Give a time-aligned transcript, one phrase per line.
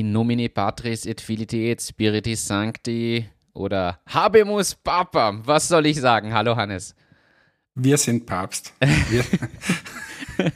[0.00, 5.46] In nomine Patris et Filii et Spiritis Sancti oder Habemus Papam.
[5.46, 6.32] Was soll ich sagen?
[6.32, 6.94] Hallo Hannes.
[7.74, 8.72] Wir sind Papst.
[8.80, 9.22] Wir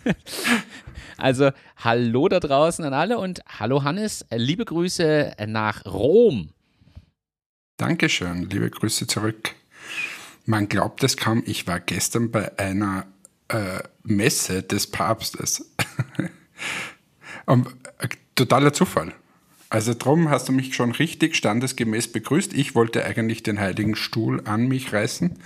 [1.19, 4.25] also hallo da draußen an alle und hallo Hannes.
[4.31, 6.49] Liebe Grüße nach Rom.
[7.77, 9.51] Dankeschön, liebe Grüße zurück.
[10.47, 13.05] Man glaubt es kaum, ich war gestern bei einer
[13.49, 15.71] äh, Messe des Papstes.
[17.45, 17.67] um,
[17.99, 19.13] äh, totaler Zufall.
[19.75, 22.55] Also drum hast du mich schon richtig standesgemäß begrüßt.
[22.55, 25.37] Ich wollte eigentlich den heiligen Stuhl an mich reißen,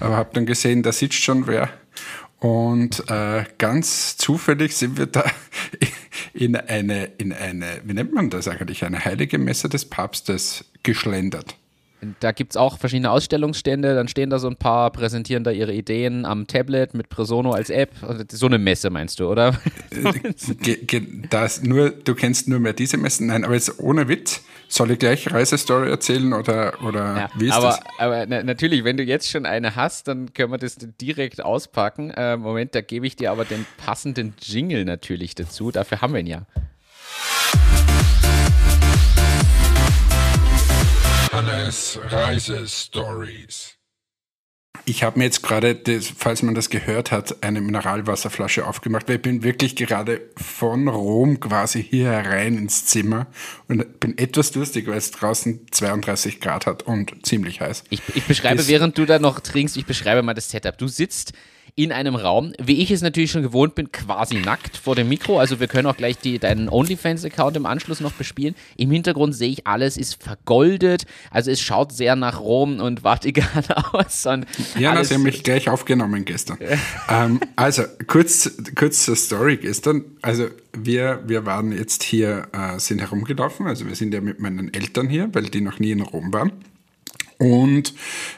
[0.00, 1.70] aber habe dann gesehen, da sitzt schon wer.
[2.40, 5.24] Und äh, ganz zufällig sind wir da
[6.34, 11.56] in eine, in eine, wie nennt man das eigentlich, eine heilige Messe des Papstes geschlendert.
[12.20, 15.72] Da gibt es auch verschiedene Ausstellungsstände, dann stehen da so ein paar, präsentieren da ihre
[15.72, 17.90] Ideen am Tablet mit Presono als App.
[18.02, 19.60] Also so eine Messe meinst du, oder?
[19.90, 23.26] Äh, das nur, du kennst nur mehr diese Messen.
[23.26, 27.54] Nein, aber jetzt ohne Witz, soll ich gleich Reisestory erzählen oder, oder ja, wie ist
[27.54, 27.80] aber, das?
[27.98, 32.10] Aber na, natürlich, wenn du jetzt schon eine hast, dann können wir das direkt auspacken.
[32.10, 35.70] Äh, Moment, da gebe ich dir aber den passenden Jingle natürlich dazu.
[35.70, 36.46] Dafür haben wir ihn ja.
[41.40, 43.78] Hannes Reisestories.
[44.84, 45.80] Ich habe mir jetzt gerade,
[46.14, 51.40] falls man das gehört hat, eine Mineralwasserflasche aufgemacht, weil ich bin wirklich gerade von Rom
[51.40, 53.26] quasi hier herein ins Zimmer
[53.68, 57.84] und bin etwas durstig, weil es draußen 32 Grad hat und ziemlich heiß.
[57.88, 60.76] Ich, ich beschreibe, das, während du da noch trinkst, ich beschreibe mal das Setup.
[60.76, 61.32] Du sitzt
[61.74, 65.38] in einem Raum, wie ich es natürlich schon gewohnt bin, quasi nackt vor dem Mikro.
[65.38, 68.54] Also wir können auch gleich die, deinen OnlyFans-Account im Anschluss noch bespielen.
[68.76, 71.04] Im Hintergrund sehe ich alles ist vergoldet.
[71.30, 74.26] Also es schaut sehr nach Rom und Vatikan aus.
[74.26, 74.46] Und
[74.78, 76.58] ja, das haben mich gleich aufgenommen gestern.
[77.08, 80.04] ähm, also kurz, kurz zur Story gestern.
[80.22, 83.66] Also wir, wir waren jetzt hier, äh, sind herumgelaufen.
[83.66, 86.52] Also wir sind ja mit meinen Eltern hier, weil die noch nie in Rom waren
[87.40, 87.94] und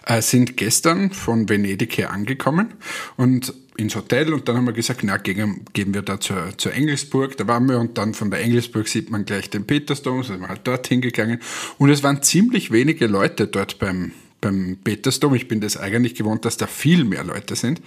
[0.06, 2.74] äh, sind gestern von Venedig her angekommen
[3.16, 6.72] und ins Hotel und dann haben wir gesagt, na, gehen, gehen wir da zur, zur
[6.72, 10.40] Engelsburg, da waren wir und dann von der Engelsburg sieht man gleich den Petersdom, sind
[10.40, 11.40] wir halt dort hingegangen
[11.78, 15.34] und es waren ziemlich wenige Leute dort beim, beim Petersdom.
[15.34, 17.82] Ich bin das eigentlich gewohnt, dass da viel mehr Leute sind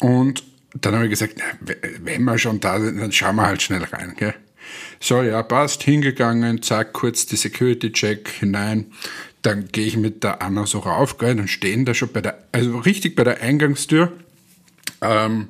[0.00, 0.42] und
[0.74, 3.84] dann haben wir gesagt, na, wenn wir schon da sind, dann schauen wir halt schnell
[3.84, 4.14] rein.
[4.16, 4.34] Gell?
[4.98, 8.86] So, ja, passt, hingegangen, zack, kurz die Security-Check hinein
[9.42, 12.38] dann gehe ich mit der Anna so rauf, gell, dann stehen da schon bei der,
[12.52, 14.12] also richtig bei der Eingangstür,
[15.00, 15.48] ähm,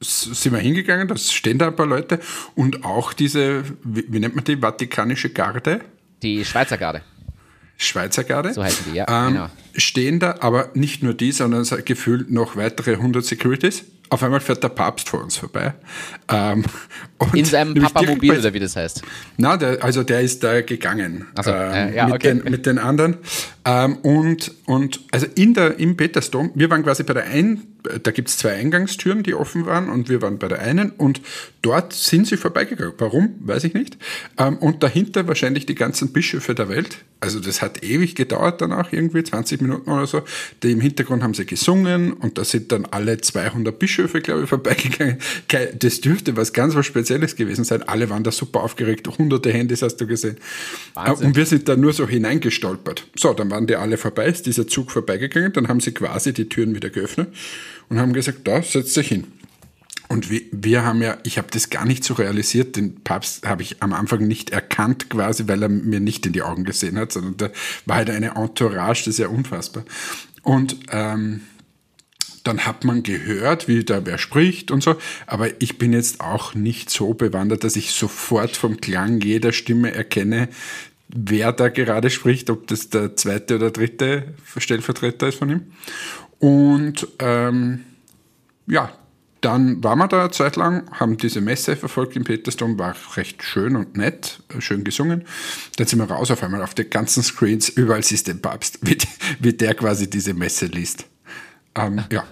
[0.00, 2.18] sind wir hingegangen, da stehen da ein paar Leute
[2.56, 5.80] und auch diese, wie, wie nennt man die, Vatikanische Garde?
[6.22, 7.02] Die Schweizer Garde.
[7.76, 8.52] Schweizer Garde.
[8.52, 9.06] So heißen die, ja.
[9.08, 9.48] Ähm, genau.
[9.74, 13.84] Stehen da, aber nicht nur die, sondern gefühlt noch weitere 100 Securities.
[14.12, 15.72] Auf einmal fährt der Papst vor uns vorbei.
[16.28, 16.66] Ähm,
[17.32, 19.00] In seinem Papamobil, oder wie das heißt?
[19.38, 21.28] Na, der, also der ist da gegangen.
[21.42, 22.34] So, äh, ja, mit, okay.
[22.34, 23.16] den, mit den anderen.
[23.64, 28.10] Ähm, und, und also in der, im Petersdom, wir waren quasi bei der einen, da
[28.10, 31.20] gibt es zwei Eingangstüren, die offen waren und wir waren bei der einen und
[31.62, 32.94] dort sind sie vorbeigegangen.
[32.98, 33.34] Warum?
[33.40, 33.98] Weiß ich nicht.
[34.38, 36.98] Ähm, und dahinter wahrscheinlich die ganzen Bischöfe der Welt.
[37.20, 40.22] Also das hat ewig gedauert danach, irgendwie 20 Minuten oder so.
[40.64, 44.48] Die Im Hintergrund haben sie gesungen und da sind dann alle 200 Bischöfe, glaube ich,
[44.48, 45.18] vorbeigegangen.
[45.78, 47.84] Das dürfte was ganz was Spezielles gewesen sein.
[47.84, 49.06] Alle waren da super aufgeregt.
[49.18, 50.36] Hunderte Handys hast du gesehen.
[50.94, 51.28] Wahnsinn.
[51.28, 53.06] Und wir sind da nur so hineingestolpert.
[53.14, 56.48] So, dann waren die alle vorbei, ist dieser Zug vorbeigegangen, dann haben sie quasi die
[56.48, 57.28] Türen wieder geöffnet
[57.88, 59.26] und haben gesagt, da, setzt euch hin.
[60.08, 63.62] Und wir, wir haben ja, ich habe das gar nicht so realisiert, den Papst habe
[63.62, 67.12] ich am Anfang nicht erkannt quasi, weil er mir nicht in die Augen gesehen hat,
[67.12, 67.50] sondern da
[67.86, 69.84] war halt eine Entourage, das ist ja unfassbar.
[70.42, 71.42] Und ähm,
[72.44, 74.96] dann hat man gehört, wie da wer spricht und so,
[75.26, 79.94] aber ich bin jetzt auch nicht so bewandert, dass ich sofort vom Klang jeder Stimme
[79.94, 80.48] erkenne,
[81.14, 85.72] wer da gerade spricht, ob das der zweite oder dritte Stellvertreter ist von ihm.
[86.38, 87.84] Und ähm,
[88.66, 88.92] ja,
[89.42, 93.42] dann waren wir da eine Zeit lang, haben diese Messe verfolgt im Petersdom, war recht
[93.42, 95.24] schön und nett, schön gesungen.
[95.76, 98.78] Dann sind wir raus auf einmal auf den ganzen Screens, überall siehst du den Papst,
[98.86, 98.98] wie,
[99.40, 101.06] wie der quasi diese Messe liest.
[101.74, 102.24] Ähm, ja,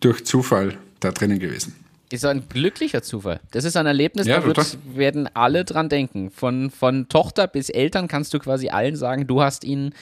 [0.00, 1.74] durch Zufall da drinnen gewesen.
[2.10, 3.40] Ist ein glücklicher Zufall.
[3.50, 6.30] Das ist ein Erlebnis, ja, da wird, werden alle dran denken.
[6.30, 9.92] Von, von Tochter bis Eltern kannst du quasi allen sagen, du hast ihnen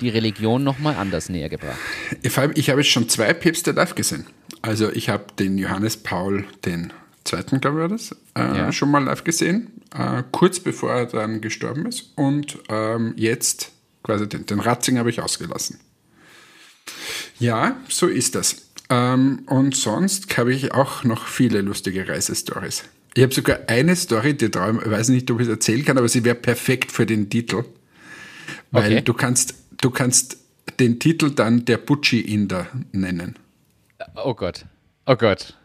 [0.00, 1.78] die Religion nochmal anders näher gebracht.
[2.22, 4.26] Ich habe jetzt schon zwei Päpste live gesehen.
[4.62, 6.92] Also ich habe den Johannes Paul den
[7.24, 8.72] zweiten, glaube ich, war das, äh, ja.
[8.72, 12.12] schon mal live gesehen, äh, kurz bevor er dann gestorben ist.
[12.16, 13.72] Und ähm, jetzt
[14.02, 15.80] quasi den, den Ratzinger habe ich ausgelassen.
[17.38, 18.67] Ja, so ist das.
[18.90, 22.84] Ähm, und sonst habe ich auch noch viele lustige Reisestories.
[23.14, 25.98] Ich habe sogar eine Story, die Traum, ich weiß nicht, ob ich es erzählen kann,
[25.98, 27.64] aber sie wäre perfekt für den Titel.
[28.70, 29.02] Weil okay.
[29.02, 30.38] du kannst, du kannst
[30.78, 33.36] den Titel dann der Bucci-Inder nennen.
[34.14, 34.64] Oh Gott.
[35.06, 35.56] Oh Gott.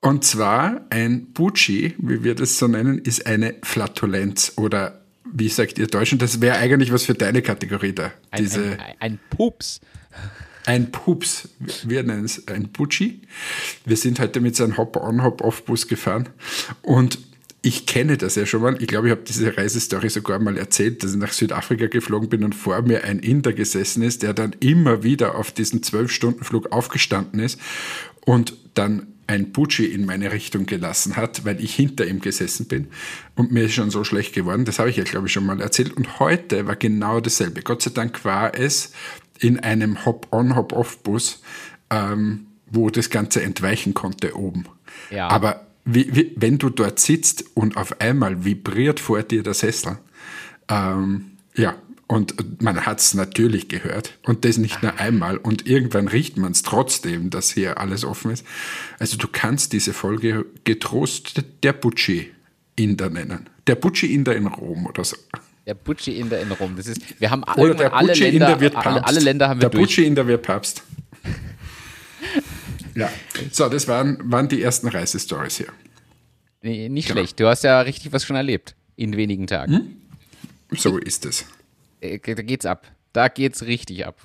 [0.00, 5.78] Und zwar ein Bucci, wie wir das so nennen, ist eine Flatulenz oder wie sagt
[5.78, 6.18] ihr Deutschen?
[6.18, 8.12] Das wäre eigentlich was für deine Kategorie da.
[8.30, 9.80] Ein, Diese, ein, ein Pups.
[10.68, 11.48] Ein Pups,
[11.84, 13.22] wir nennen es ein Bucci.
[13.86, 16.28] Wir sind heute mit so einem Hop-on, Hop-off-Bus gefahren
[16.82, 17.18] und
[17.62, 18.76] ich kenne das ja schon mal.
[18.78, 22.44] Ich glaube, ich habe diese Reisestory sogar mal erzählt, dass ich nach Südafrika geflogen bin
[22.44, 27.40] und vor mir ein Inder gesessen ist, der dann immer wieder auf diesen Zwölf-Stunden-Flug aufgestanden
[27.40, 27.58] ist
[28.26, 32.88] und dann ein Bucci in meine Richtung gelassen hat, weil ich hinter ihm gesessen bin
[33.36, 34.66] und mir ist schon so schlecht geworden.
[34.66, 35.96] Das habe ich ja, glaube ich, schon mal erzählt.
[35.96, 37.62] Und heute war genau dasselbe.
[37.62, 38.92] Gott sei Dank war es
[39.38, 41.42] in einem Hop-on, Hop-off-Bus,
[41.90, 44.66] ähm, wo das Ganze entweichen konnte oben.
[45.10, 45.28] Ja.
[45.28, 49.98] Aber wie, wie, wenn du dort sitzt und auf einmal vibriert vor dir der Sessel,
[50.68, 51.76] ähm, ja,
[52.06, 56.52] und man hat es natürlich gehört und das nicht nur einmal und irgendwann riecht man
[56.52, 58.46] es trotzdem, dass hier alles offen ist.
[58.98, 62.30] Also du kannst diese Folge getrost der Bucci
[62.76, 63.50] Inder nennen.
[63.66, 65.16] Der Bucci Inder in Rom oder so.
[65.68, 66.76] Der Bucci Inder in Rom.
[66.76, 68.86] Das ist, wir haben oder der alle Bucci Länder, Inder wird Papst.
[68.86, 70.82] Alle, alle Länder haben wir Der Bucci Inder wird Papst.
[72.94, 73.12] ja.
[73.52, 75.66] So, das waren, waren die ersten Reisestories hier.
[76.62, 77.20] Nee, nicht genau.
[77.20, 77.38] schlecht.
[77.38, 79.74] Du hast ja richtig was schon erlebt in wenigen Tagen.
[79.74, 80.76] Hm?
[80.78, 81.44] So ist es.
[82.00, 82.90] Äh, da geht's ab.
[83.12, 84.16] Da geht's richtig ab.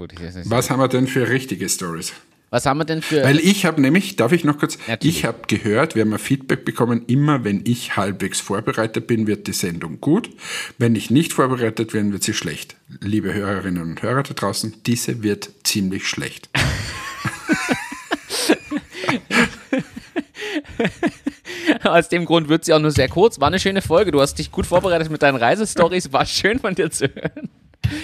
[0.45, 2.13] Was haben wir denn für richtige Stories?
[2.53, 3.23] Was haben wir denn für.
[3.23, 5.17] Weil ich habe nämlich, darf ich noch kurz, Natürlich.
[5.17, 9.47] ich habe gehört, wir haben ein Feedback bekommen, immer wenn ich halbwegs vorbereitet bin, wird
[9.47, 10.29] die Sendung gut.
[10.77, 12.75] Wenn ich nicht vorbereitet bin, wird sie schlecht.
[13.01, 16.47] Liebe Hörerinnen und Hörer da draußen, diese wird ziemlich schlecht.
[21.83, 23.39] Aus dem Grund wird sie auch nur sehr kurz.
[23.39, 24.11] War eine schöne Folge.
[24.11, 26.13] Du hast dich gut vorbereitet mit deinen Reisestories.
[26.13, 27.49] War schön von dir zu hören.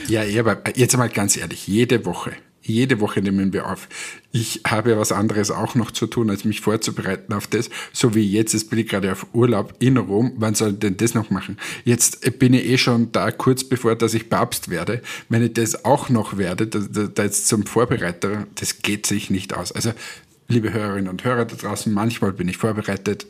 [0.07, 2.31] Ja, aber jetzt mal ganz ehrlich, jede Woche,
[2.69, 3.88] jede Woche nehmen wir auf.
[4.31, 7.69] Ich habe was anderes auch noch zu tun, als mich vorzubereiten auf das.
[7.94, 10.33] So wie jetzt, jetzt bin ich gerade auf Urlaub in Rom.
[10.38, 11.57] Wann soll ich denn das noch machen?
[11.83, 15.01] Jetzt bin ich eh schon da, kurz bevor dass ich Papst werde.
[15.30, 19.54] Wenn ich das auch noch werde, da, da jetzt zum Vorbereiter, das geht sich nicht
[19.56, 19.71] aus.
[19.71, 19.94] Also,
[20.48, 23.25] liebe Hörerinnen und Hörer da draußen, manchmal bin ich vorbereitet,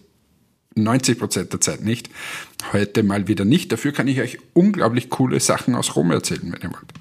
[0.76, 2.10] 90 Prozent der Zeit nicht.
[2.74, 3.72] Heute mal wieder nicht.
[3.72, 6.99] Dafür kann ich euch unglaublich coole Sachen aus Rom erzählen, wenn ihr wollt.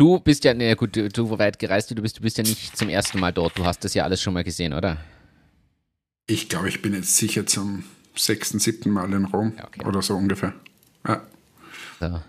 [0.00, 2.74] Du bist ja, naja gut, du, du weit gereist, du bist, du bist ja nicht
[2.74, 3.58] zum ersten Mal dort.
[3.58, 4.96] Du hast das ja alles schon mal gesehen, oder?
[6.26, 7.84] Ich glaube, ich bin jetzt sicher zum
[8.16, 9.84] sechsten, siebten Mal in Rom okay.
[9.84, 10.54] oder so ungefähr.
[11.06, 11.22] Ja.
[12.00, 12.22] So.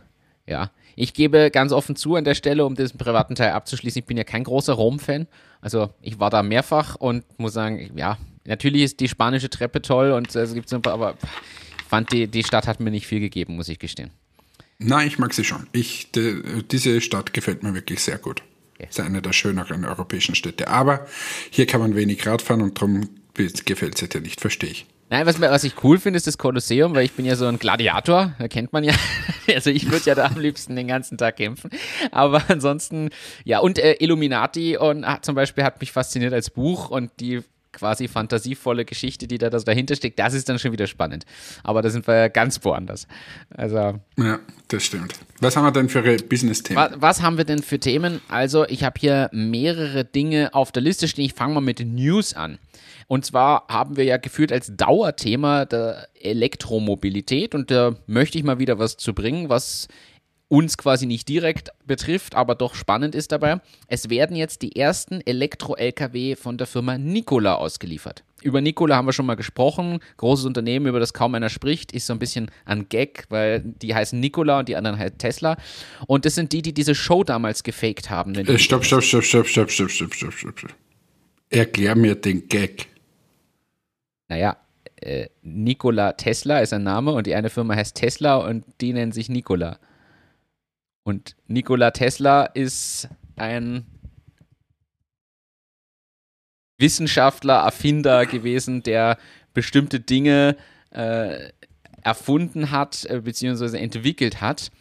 [0.47, 0.71] ja.
[0.97, 4.17] Ich gebe ganz offen zu an der Stelle, um diesen privaten Teil abzuschließen, ich bin
[4.17, 5.27] ja kein großer Rom-Fan.
[5.61, 10.11] Also ich war da mehrfach und muss sagen, ja, Natürlich ist die spanische Treppe toll
[10.11, 11.15] und es gibt so ein paar, aber
[11.77, 14.11] ich fand, die, die Stadt hat mir nicht viel gegeben, muss ich gestehen.
[14.83, 15.67] Nein, ich mag sie schon.
[15.71, 18.41] Ich, die, diese Stadt gefällt mir wirklich sehr gut.
[18.75, 18.87] Okay.
[18.89, 20.67] Ist eine der schöneren europäischen Städte.
[20.67, 21.05] Aber
[21.51, 24.85] hier kann man wenig Radfahren und darum gefällt es dir nicht, verstehe ich.
[25.11, 27.59] Nein, was, was ich cool finde, ist das Kolosseum, weil ich bin ja so ein
[27.59, 28.93] Gladiator, da kennt man ja.
[29.53, 31.69] Also ich würde ja da am liebsten den ganzen Tag kämpfen.
[32.11, 33.09] Aber ansonsten,
[33.43, 37.41] ja, und äh, Illuminati und hat, zum Beispiel hat mich fasziniert als Buch und die
[37.71, 41.25] quasi fantasievolle Geschichte, die da dahinter steckt, das ist dann schon wieder spannend.
[41.63, 43.07] Aber da sind wir ja ganz woanders.
[43.49, 43.99] Also.
[44.17, 45.15] Ja, das stimmt.
[45.39, 46.77] Was haben wir denn für Business-Themen?
[46.77, 48.21] Was, was, haben wir denn für Themen?
[48.27, 51.25] Also, ich habe hier mehrere Dinge auf der Liste stehen.
[51.25, 52.59] Ich fange mal mit den News an.
[53.07, 58.57] Und zwar haben wir ja gefühlt als Dauerthema der Elektromobilität und da möchte ich mal
[58.57, 59.89] wieder was zu bringen, was
[60.51, 63.61] uns quasi nicht direkt betrifft, aber doch spannend ist dabei.
[63.87, 68.25] Es werden jetzt die ersten Elektro-Lkw von der Firma Nikola ausgeliefert.
[68.41, 69.99] Über Nikola haben wir schon mal gesprochen.
[70.17, 73.95] Großes Unternehmen, über das kaum einer spricht, ist so ein bisschen ein Gag, weil die
[73.95, 75.55] heißen Nikola und die anderen halt Tesla.
[76.05, 78.35] Und das sind die, die diese Show damals gefaked haben.
[78.35, 80.75] Äh, stopp, stopp, stopp, stopp, stopp, stopp, stopp, stopp, stopp.
[81.49, 82.87] Erklär mir den Gag.
[84.27, 84.57] Naja,
[84.97, 89.13] äh, Nikola Tesla ist ein Name und die eine Firma heißt Tesla und die nennen
[89.13, 89.79] sich Nikola.
[91.03, 93.85] Und Nikola Tesla ist ein
[96.77, 99.17] Wissenschaftler, Erfinder gewesen, der
[99.53, 100.57] bestimmte Dinge
[100.91, 101.49] äh,
[102.01, 104.71] erfunden hat, äh, beziehungsweise entwickelt hat.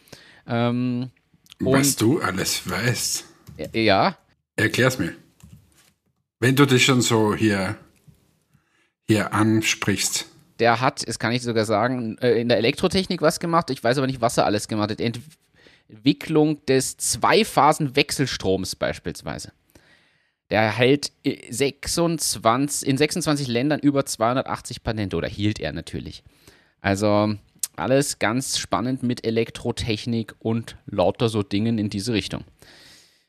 [0.47, 1.11] Ähm,
[1.59, 3.25] Was du alles weißt.
[3.73, 4.17] Ja.
[4.55, 5.13] Erklär's mir.
[6.39, 7.77] Wenn du dich schon so hier,
[9.07, 10.25] hier ansprichst.
[10.59, 13.69] Der hat, das kann ich sogar sagen, äh, in der Elektrotechnik was gemacht.
[13.69, 14.99] Ich weiß aber nicht, was er alles gemacht hat.
[15.91, 19.51] Entwicklung des Zweiphasen-Wechselstroms beispielsweise.
[20.49, 26.23] Der hält 26, in 26 Ländern über 280 Patente oder hielt er natürlich.
[26.81, 27.35] Also
[27.75, 32.43] alles ganz spannend mit Elektrotechnik und lauter so Dingen in diese Richtung.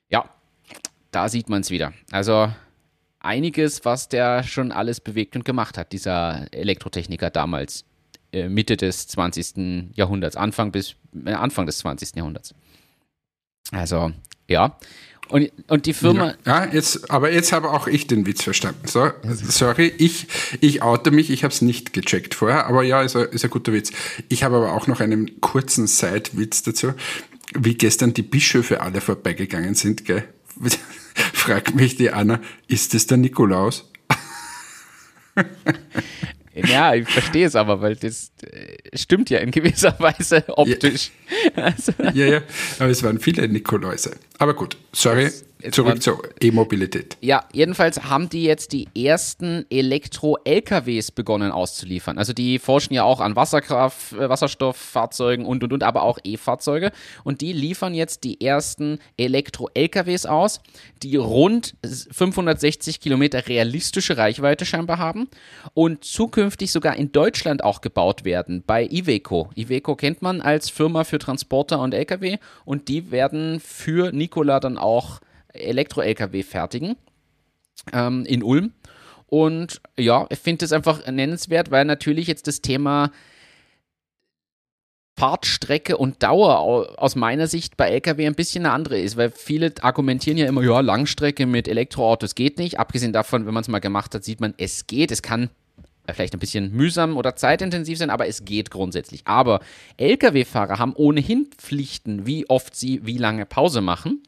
[0.09, 0.29] Ja,
[1.11, 1.93] da sieht man es wieder.
[2.11, 2.53] Also
[3.21, 7.92] einiges, was der schon alles bewegt und gemacht hat, dieser Elektrotechniker damals, äh,
[8.33, 9.95] Mitte des 20.
[9.95, 12.17] Jahrhunderts, Anfang bis äh, Anfang des 20.
[12.17, 12.55] Jahrhunderts.
[13.71, 14.13] Also,
[14.49, 14.79] ja.
[15.29, 16.35] Und, und die Firma.
[16.45, 18.87] Ja, jetzt, aber jetzt habe auch ich den Witz verstanden.
[18.87, 20.27] So, sorry, ich,
[20.61, 23.51] ich oute mich, ich habe es nicht gecheckt vorher, aber ja, ist ein, ist ein
[23.51, 23.93] guter Witz.
[24.29, 26.93] Ich habe aber auch noch einen kurzen Side-Witz dazu,
[27.55, 30.25] wie gestern die Bischöfe alle vorbeigegangen sind, gell?
[31.33, 33.91] Fragt mich die Anna, ist das der Nikolaus?
[36.55, 41.11] Ja, ich verstehe es aber, weil das äh, stimmt ja in gewisser Weise optisch.
[41.57, 41.93] Ja, also.
[42.13, 42.43] ja, ja,
[42.79, 44.13] aber es waren viele Nikoläuse.
[44.39, 45.25] Aber gut, sorry.
[45.25, 47.17] Das Zurück zur E-Mobilität.
[47.21, 52.19] Ja, jedenfalls haben die jetzt die ersten Elektro-LKWs begonnen auszuliefern.
[52.19, 56.91] Also die forschen ja auch an Wasserkraft, äh, Wasserstofffahrzeugen und und und, aber auch E-Fahrzeuge.
[57.25, 60.61] Und die liefern jetzt die ersten Elektro-LKWs aus,
[61.03, 65.29] die rund 560 Kilometer realistische Reichweite scheinbar haben
[65.75, 69.51] und zukünftig sogar in Deutschland auch gebaut werden bei Iveco.
[69.55, 74.79] Iveco kennt man als Firma für Transporter und LKW und die werden für Nikola dann
[74.79, 75.21] auch
[75.53, 76.97] Elektro-LKW fertigen
[77.93, 78.73] ähm, in Ulm.
[79.27, 83.11] Und ja, ich finde das einfach nennenswert, weil natürlich jetzt das Thema
[85.17, 89.73] Fahrtstrecke und Dauer aus meiner Sicht bei LKW ein bisschen eine andere ist, weil viele
[89.81, 92.79] argumentieren ja immer, ja, Langstrecke mit Elektroautos geht nicht.
[92.79, 95.11] Abgesehen davon, wenn man es mal gemacht hat, sieht man, es geht.
[95.11, 95.51] Es kann
[96.13, 99.23] vielleicht ein bisschen mühsam oder zeitintensiv sein, aber es geht grundsätzlich.
[99.27, 99.61] Aber
[99.99, 104.23] Lkw-Fahrer haben ohnehin Pflichten, wie oft sie wie lange Pause machen.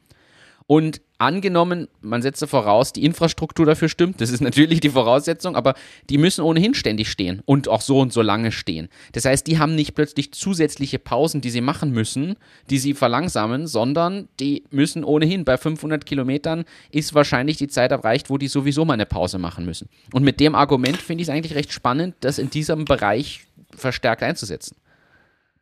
[0.67, 5.75] Und angenommen, man setze voraus, die Infrastruktur dafür stimmt, das ist natürlich die Voraussetzung, aber
[6.09, 8.89] die müssen ohnehin ständig stehen und auch so und so lange stehen.
[9.13, 12.37] Das heißt, die haben nicht plötzlich zusätzliche Pausen, die sie machen müssen,
[12.71, 18.31] die sie verlangsamen, sondern die müssen ohnehin bei 500 Kilometern ist wahrscheinlich die Zeit erreicht,
[18.31, 19.89] wo die sowieso mal eine Pause machen müssen.
[20.13, 24.23] Und mit dem Argument finde ich es eigentlich recht spannend, das in diesem Bereich verstärkt
[24.23, 24.77] einzusetzen.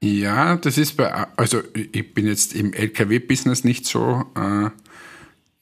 [0.02, 4.71] Ja, das ist bei, also ich bin jetzt im LKW-Business nicht so äh,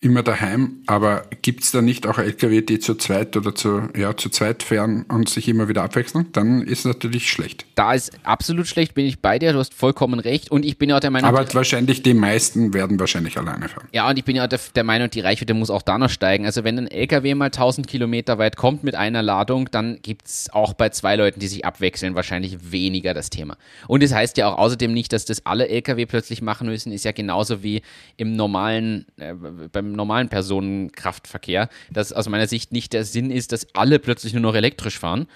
[0.02, 4.16] immer daheim, aber gibt es da nicht auch LKW, die zu zweit oder zu, ja,
[4.16, 6.26] zu zweit fahren und sich immer wieder abwechseln?
[6.32, 7.66] Dann ist es natürlich schlecht.
[7.74, 10.88] Da ist absolut schlecht, bin ich bei dir, du hast vollkommen recht und ich bin
[10.88, 11.28] ja auch der Meinung...
[11.28, 13.88] Aber wahrscheinlich die meisten werden wahrscheinlich alleine fahren.
[13.92, 16.08] Ja, und ich bin ja auch der, der Meinung, die Reichweite muss auch da noch
[16.08, 16.46] steigen.
[16.46, 20.48] Also wenn ein LKW mal 1000 Kilometer weit kommt mit einer Ladung, dann gibt es
[20.50, 23.58] auch bei zwei Leuten, die sich abwechseln, wahrscheinlich weniger das Thema.
[23.86, 27.04] Und das heißt ja auch außerdem nicht, dass das alle LKW plötzlich machen müssen, ist
[27.04, 27.82] ja genauso wie
[28.16, 29.34] im normalen, äh,
[29.70, 34.42] beim normalen Personenkraftverkehr, dass aus meiner Sicht nicht der Sinn ist, dass alle plötzlich nur
[34.42, 35.26] noch elektrisch fahren.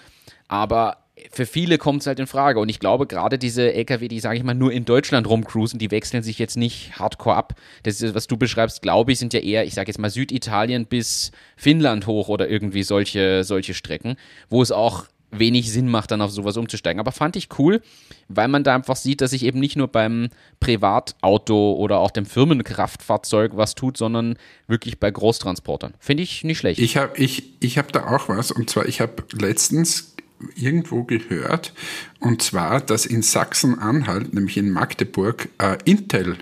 [0.48, 0.98] Aber
[1.30, 2.60] für viele kommt es halt in Frage.
[2.60, 5.90] Und ich glaube, gerade diese Lkw, die, sage ich mal, nur in Deutschland rumcruisen, die
[5.90, 7.54] wechseln sich jetzt nicht hardcore ab.
[7.84, 10.86] Das ist, was du beschreibst, glaube ich, sind ja eher, ich sage jetzt mal, Süditalien
[10.86, 14.16] bis Finnland hoch oder irgendwie solche, solche Strecken,
[14.48, 15.06] wo es auch
[15.38, 17.00] wenig Sinn macht, dann auf sowas umzusteigen.
[17.00, 17.80] Aber fand ich cool,
[18.28, 20.28] weil man da einfach sieht, dass sich eben nicht nur beim
[20.60, 24.36] Privatauto oder auch dem Firmenkraftfahrzeug was tut, sondern
[24.66, 25.94] wirklich bei Großtransportern.
[25.98, 26.80] Finde ich nicht schlecht.
[26.80, 28.50] Ich habe ich, ich hab da auch was.
[28.50, 30.14] Und zwar, ich habe letztens
[30.56, 31.72] irgendwo gehört,
[32.20, 36.36] und zwar, dass in Sachsen-Anhalt, nämlich in Magdeburg, äh, Intel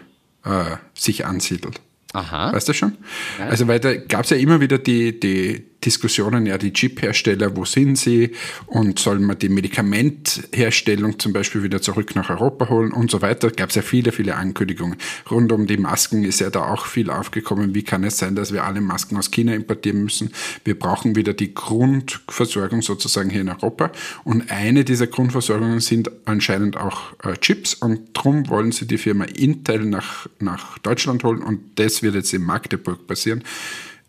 [0.44, 1.80] äh, sich ansiedelt.
[2.12, 2.52] Aha.
[2.52, 2.96] Weißt du schon?
[3.38, 3.46] Ja.
[3.46, 7.65] Also, weil da gab es ja immer wieder die, die Diskussionen, ja, die Chip-Hersteller, wo
[7.65, 8.33] sind sie
[8.67, 13.51] und soll man die Medikamentherstellung zum Beispiel wieder zurück nach Europa holen und so weiter.
[13.51, 14.97] Gab es ja viele, viele Ankündigungen.
[15.31, 17.75] Rund um die Masken ist ja da auch viel aufgekommen.
[17.75, 20.31] Wie kann es sein, dass wir alle Masken aus China importieren müssen?
[20.65, 23.91] Wir brauchen wieder die Grundversorgung sozusagen hier in Europa.
[24.25, 29.25] Und eine dieser Grundversorgungen sind anscheinend auch äh, Chips und darum wollen sie die Firma
[29.25, 33.43] Intel nach, nach Deutschland holen und das wird jetzt in Magdeburg passieren.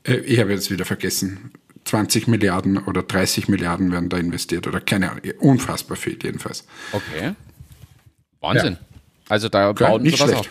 [0.04, 1.52] Äh, ich habe jetzt wieder vergessen,
[1.86, 6.66] 20 Milliarden oder 30 Milliarden werden da investiert oder keine Ahnung, unfassbar viel jedenfalls.
[6.92, 7.34] Okay.
[8.40, 8.74] Wahnsinn.
[8.74, 8.80] Ja.
[9.30, 10.50] Also da bauen sie was auf.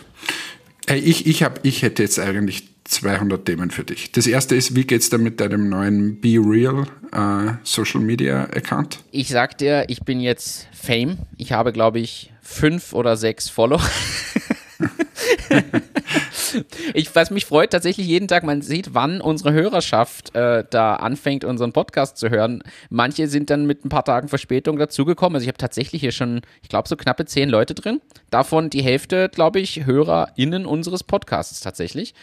[0.87, 4.11] Ich, ich, hab, ich hätte jetzt eigentlich 200 Themen für dich.
[4.11, 8.99] Das erste ist, wie geht's da mit deinem neuen Be Real äh, Social Media Account?
[9.11, 11.19] Ich sag dir, ich bin jetzt Fame.
[11.37, 13.81] Ich habe, glaube ich, fünf oder sechs Follower.
[16.93, 21.43] ich, was mich freut, tatsächlich jeden Tag, man sieht, wann unsere Hörerschaft äh, da anfängt,
[21.43, 22.63] unseren Podcast zu hören.
[22.89, 25.35] Manche sind dann mit ein paar Tagen Verspätung dazugekommen.
[25.35, 28.01] Also ich habe tatsächlich hier schon, ich glaube, so knappe zehn Leute drin.
[28.29, 32.13] Davon die Hälfte, glaube ich, HörerInnen unseres Podcasts tatsächlich.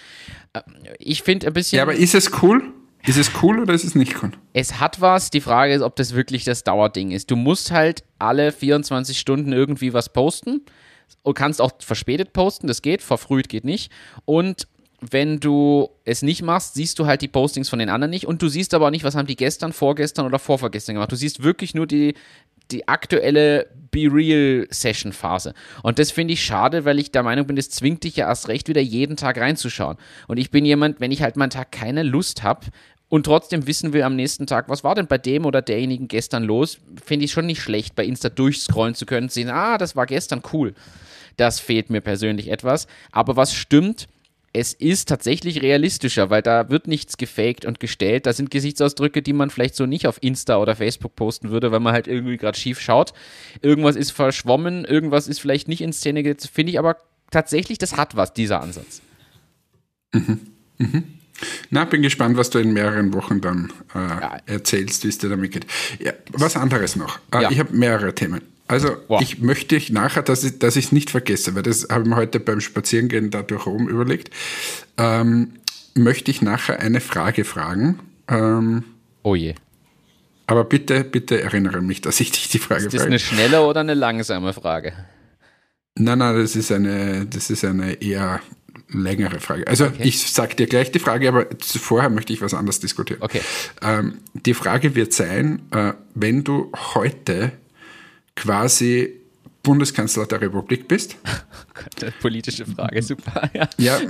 [0.53, 0.61] Äh,
[0.99, 1.79] ich finde ein bisschen.
[1.79, 2.63] Ja, aber ist es cool?
[3.07, 4.31] Ist es cool oder ist es nicht cool?
[4.53, 5.31] Es hat was.
[5.31, 7.31] Die Frage ist, ob das wirklich das Dauerding ist.
[7.31, 10.63] Du musst halt alle 24 Stunden irgendwie was posten.
[11.25, 13.93] Du kannst auch verspätet posten, das geht, verfrüht geht nicht.
[14.25, 14.67] Und
[15.01, 18.43] wenn du es nicht machst, siehst du halt die Postings von den anderen nicht und
[18.43, 21.13] du siehst aber auch nicht, was haben die gestern, vorgestern oder vorvergestern gemacht.
[21.13, 22.15] Du siehst wirklich nur die,
[22.71, 25.55] die aktuelle Be Real Session Phase.
[25.83, 28.49] Und das finde ich schade, weil ich der Meinung bin, das zwingt dich ja erst
[28.49, 29.97] recht wieder jeden Tag reinzuschauen.
[30.29, 32.67] Und ich bin jemand, wenn ich halt meinen Tag keine Lust habe,
[33.11, 36.45] und trotzdem wissen wir am nächsten Tag, was war denn bei dem oder derjenigen gestern
[36.45, 40.07] los, finde ich schon nicht schlecht, bei Insta durchscrollen zu können, sehen, ah, das war
[40.07, 40.75] gestern cool.
[41.37, 42.87] Das fehlt mir persönlich etwas.
[43.13, 44.09] Aber was stimmt,
[44.53, 48.27] es ist tatsächlich realistischer, weil da wird nichts gefaked und gestellt.
[48.27, 51.81] Da sind Gesichtsausdrücke, die man vielleicht so nicht auf Insta oder Facebook posten würde, weil
[51.81, 53.13] man halt irgendwie gerade schief schaut.
[53.63, 56.51] Irgendwas ist verschwommen, irgendwas ist vielleicht nicht in Szene gesetzt.
[56.53, 56.97] Finde ich aber
[57.31, 59.03] tatsächlich, das hat was, dieser Ansatz.
[60.13, 60.41] Mhm.
[60.79, 61.05] Mhm.
[61.71, 64.39] Na, bin gespannt, was du in mehreren Wochen dann äh, ja.
[64.47, 65.67] erzählst, wie es dir damit geht.
[65.99, 67.19] Ja, was anderes noch.
[67.33, 67.51] Äh, ja.
[67.51, 68.43] Ich habe mehrere Themen.
[68.71, 69.21] Also wow.
[69.21, 72.39] ich möchte nachher, dass ich es dass nicht vergesse, weil das habe ich mir heute
[72.39, 74.31] beim Spazierengehen da durch Rom überlegt,
[74.97, 75.55] ähm,
[75.95, 77.99] möchte ich nachher eine Frage fragen.
[78.29, 78.85] Ähm,
[79.25, 79.57] oh je.
[80.47, 82.87] Aber bitte, bitte erinnere mich, dass ich dich die Frage frage.
[82.87, 83.11] Ist das frage.
[83.11, 84.93] eine schnelle oder eine langsame Frage?
[85.97, 88.41] Nein, nein, das ist eine, das ist eine eher
[88.89, 89.67] längere Frage.
[89.67, 90.05] Also okay.
[90.05, 93.21] ich sage dir gleich die Frage, aber vorher möchte ich was anderes diskutieren.
[93.21, 93.41] Okay.
[93.83, 97.51] Ähm, die Frage wird sein, äh, wenn du heute
[98.41, 99.21] quasi
[99.63, 101.17] Bundeskanzler der Republik bist.
[101.75, 103.51] Gott, politische Frage, super.
[103.55, 103.69] Ja.
[103.77, 104.01] ja,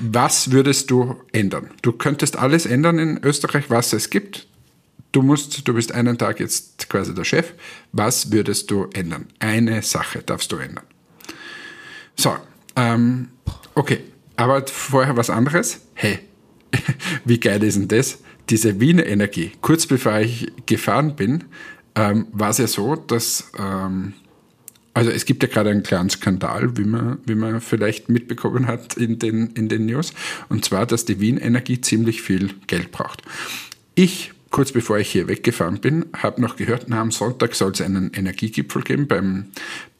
[0.00, 1.70] was würdest du ändern?
[1.82, 4.46] Du könntest alles ändern in Österreich, was es gibt.
[5.12, 7.52] Du musst, du bist einen Tag jetzt quasi der Chef.
[7.92, 9.26] Was würdest du ändern?
[9.40, 10.84] Eine Sache darfst du ändern.
[12.14, 12.36] So,
[12.76, 13.30] ähm,
[13.74, 14.00] okay,
[14.36, 15.80] aber vorher was anderes.
[15.94, 16.20] Hey,
[17.24, 18.18] wie geil ist denn das?
[18.48, 19.52] Diese Wiener Energie.
[19.60, 21.44] Kurz bevor ich gefahren bin,
[21.94, 24.14] ähm, war es ja so, dass, ähm,
[24.94, 28.96] also es gibt ja gerade einen kleinen Skandal, wie man, wie man vielleicht mitbekommen hat
[28.96, 30.12] in den, in den News,
[30.48, 33.22] und zwar, dass die Wien Energie ziemlich viel Geld braucht.
[33.94, 37.80] Ich kurz bevor ich hier weggefahren bin, habe noch gehört, na, am Sonntag soll es
[37.80, 39.46] einen Energiegipfel geben beim,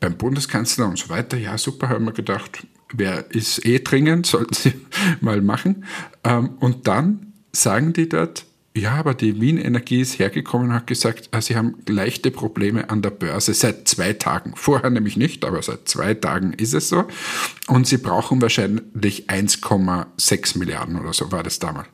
[0.01, 1.37] beim Bundeskanzler und so weiter.
[1.37, 4.75] Ja, super, haben wir gedacht, wer ist eh dringend, sollten sie
[5.21, 5.85] mal machen.
[6.25, 8.45] Ähm, und dann sagen die dort,
[8.77, 12.89] ja, aber die Wien Energie ist hergekommen und hat gesagt, ah, sie haben leichte Probleme
[12.89, 14.53] an der Börse seit zwei Tagen.
[14.55, 17.05] Vorher nämlich nicht, aber seit zwei Tagen ist es so.
[17.67, 21.89] Und sie brauchen wahrscheinlich 1,6 Milliarden oder so war das damals.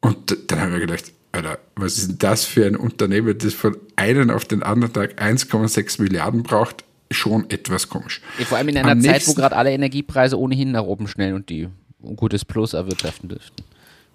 [0.00, 3.76] Und dann haben wir gedacht, Alter, was ist denn das für ein Unternehmen, das von
[3.96, 6.84] einem auf den anderen Tag 1,6 Milliarden braucht?
[7.10, 8.20] Schon etwas komisch.
[8.44, 11.48] Vor allem in einer Am Zeit, wo gerade alle Energiepreise ohnehin nach oben schnell und
[11.48, 11.68] die
[12.02, 13.64] ein gutes Plus erwirtschaften dürften.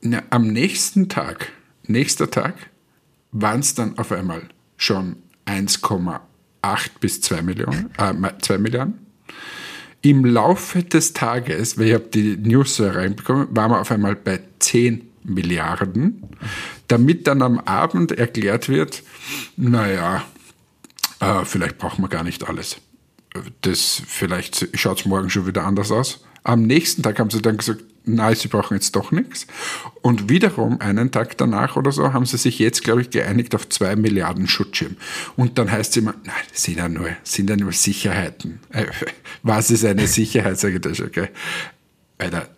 [0.02, 1.52] Na, am nächsten Tag
[1.88, 2.56] nächster Tag
[3.32, 4.44] waren es dann auf einmal
[4.78, 6.20] schon 1,8
[7.00, 9.00] bis 2 Millionen, äh, 2 Milliarden.
[10.02, 14.16] Im Laufe des Tages, weil ich habe die News so reinbekommen, waren wir auf einmal
[14.16, 16.24] bei 10 Milliarden,
[16.88, 19.04] damit dann am Abend erklärt wird,
[19.56, 20.24] naja,
[21.22, 22.78] äh, vielleicht brauchen wir gar nicht alles.
[23.62, 26.24] Das, vielleicht schaut es morgen schon wieder anders aus.
[26.44, 29.48] Am nächsten Tag haben sie dann gesagt, nein, sie brauchen jetzt doch nichts.
[30.02, 33.68] Und wiederum einen Tag danach oder so haben sie sich jetzt, glaube ich, geeinigt auf
[33.70, 34.98] zwei Milliarden Schutzschirm.
[35.36, 38.60] Und dann heißt es immer, nein, sind ja nur, sind ja nur Sicherheiten.
[38.70, 38.86] Äh,
[39.44, 41.30] was ist eine Sicherheit, sage ich das okay?
[42.18, 42.50] Alter,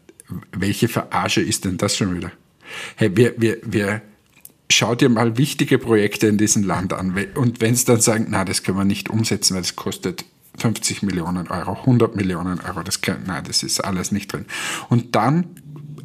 [0.51, 2.31] welche Verarsche ist denn das schon wieder?
[2.95, 4.01] Hey, wir, wir, wir,
[4.69, 7.15] schau dir mal wichtige Projekte in diesem Land an.
[7.36, 10.25] Und wenn sie dann sagen, na, das können wir nicht umsetzen, weil das kostet
[10.57, 14.45] 50 Millionen Euro, 100 Millionen Euro, das kann, nein, das ist alles nicht drin.
[14.89, 15.45] Und dann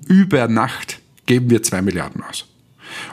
[0.08, 2.46] über Nacht geben wir 2 Milliarden aus.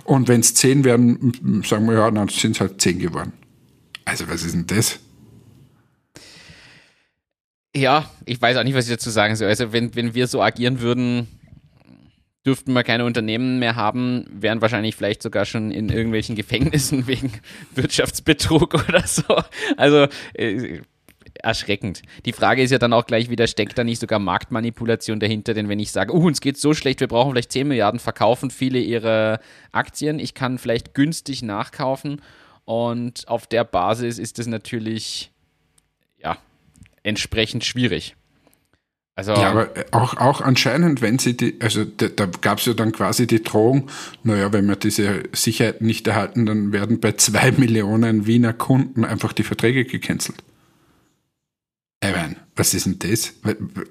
[0.03, 3.33] Und wenn es 10 werden, sagen wir ja, dann sind es halt 10 geworden.
[4.05, 4.99] Also was ist denn das?
[7.75, 9.49] Ja, ich weiß auch nicht, was ich dazu sagen soll.
[9.49, 11.27] Also wenn, wenn wir so agieren würden,
[12.45, 17.33] dürften wir keine Unternehmen mehr haben, wären wahrscheinlich vielleicht sogar schon in irgendwelchen Gefängnissen wegen
[17.75, 19.23] Wirtschaftsbetrug oder so.
[19.75, 20.79] Also äh,
[21.43, 22.01] erschreckend.
[22.25, 25.53] Die Frage ist ja dann auch gleich wieder, steckt da nicht sogar Marktmanipulation dahinter?
[25.53, 28.51] Denn wenn ich sage, uh, uns geht so schlecht, wir brauchen vielleicht 10 Milliarden, verkaufen
[28.51, 29.39] viele ihre
[29.71, 32.21] Aktien, ich kann vielleicht günstig nachkaufen
[32.65, 35.31] und auf der Basis ist es natürlich,
[36.17, 36.37] ja,
[37.03, 38.15] entsprechend schwierig.
[39.17, 42.73] Also, ja, aber auch, auch anscheinend, wenn sie die, also da, da gab es ja
[42.73, 43.89] dann quasi die Drohung,
[44.21, 49.33] naja, wenn wir diese Sicherheit nicht erhalten, dann werden bei zwei Millionen Wiener Kunden einfach
[49.33, 50.43] die Verträge gecancelt.
[52.57, 53.33] Was ist denn das?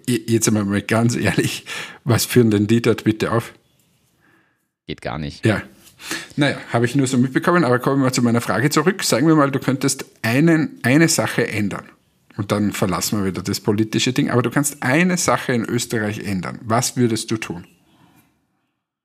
[0.06, 1.64] Jetzt einmal mal ganz ehrlich,
[2.04, 3.54] was führen denn die dort bitte auf?
[4.86, 5.44] Geht gar nicht.
[5.46, 5.62] Ja,
[6.36, 9.02] Naja, habe ich nur so mitbekommen, aber kommen wir mal zu meiner Frage zurück.
[9.02, 11.86] Sagen wir mal, du könntest einen, eine Sache ändern.
[12.36, 14.30] Und dann verlassen wir wieder das politische Ding.
[14.30, 16.58] Aber du kannst eine Sache in Österreich ändern.
[16.62, 17.66] Was würdest du tun?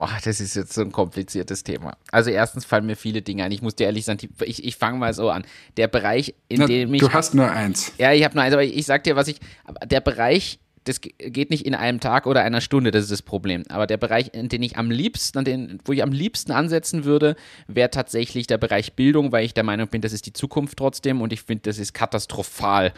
[0.02, 1.96] Boah, das ist jetzt so ein kompliziertes Thema.
[2.12, 3.52] Also erstens fallen mir viele Dinge ein.
[3.52, 5.44] Ich muss dir ehrlich sagen, ich, ich fange mal so an.
[5.78, 7.02] Der Bereich, in Na, dem ich...
[7.02, 7.94] Du hast nur eins.
[8.00, 9.40] Ja, ich habe nur eins, aber ich, ich sag dir, was ich...
[9.86, 13.64] Der Bereich, das geht nicht in einem Tag oder einer Stunde, das ist das Problem.
[13.70, 17.06] Aber der Bereich, in den ich am liebsten, an den, wo ich am liebsten ansetzen
[17.06, 17.36] würde,
[17.68, 21.22] wäre tatsächlich der Bereich Bildung, weil ich der Meinung bin, das ist die Zukunft trotzdem
[21.22, 22.94] und ich finde, das ist katastrophal,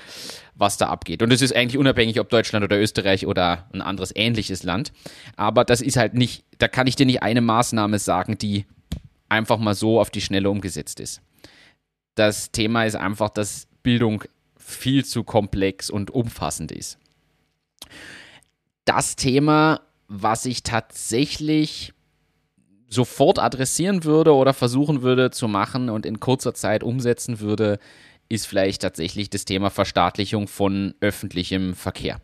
[0.56, 1.22] was da abgeht.
[1.22, 4.94] Und es ist eigentlich unabhängig, ob Deutschland oder Österreich oder ein anderes ähnliches Land.
[5.36, 8.66] Aber das ist halt nicht, da kann ich dir nicht eine Maßnahme sagen, die
[9.28, 11.22] einfach mal so auf die Schnelle umgesetzt ist.
[12.16, 14.24] Das Thema ist einfach, dass Bildung
[14.56, 16.98] viel zu komplex und umfassend ist
[18.86, 21.94] das Thema, was ich tatsächlich
[22.90, 27.80] sofort adressieren würde oder versuchen würde zu machen und in kurzer Zeit umsetzen würde,
[28.30, 32.22] ist vielleicht tatsächlich das Thema Verstaatlichung von öffentlichem Verkehr.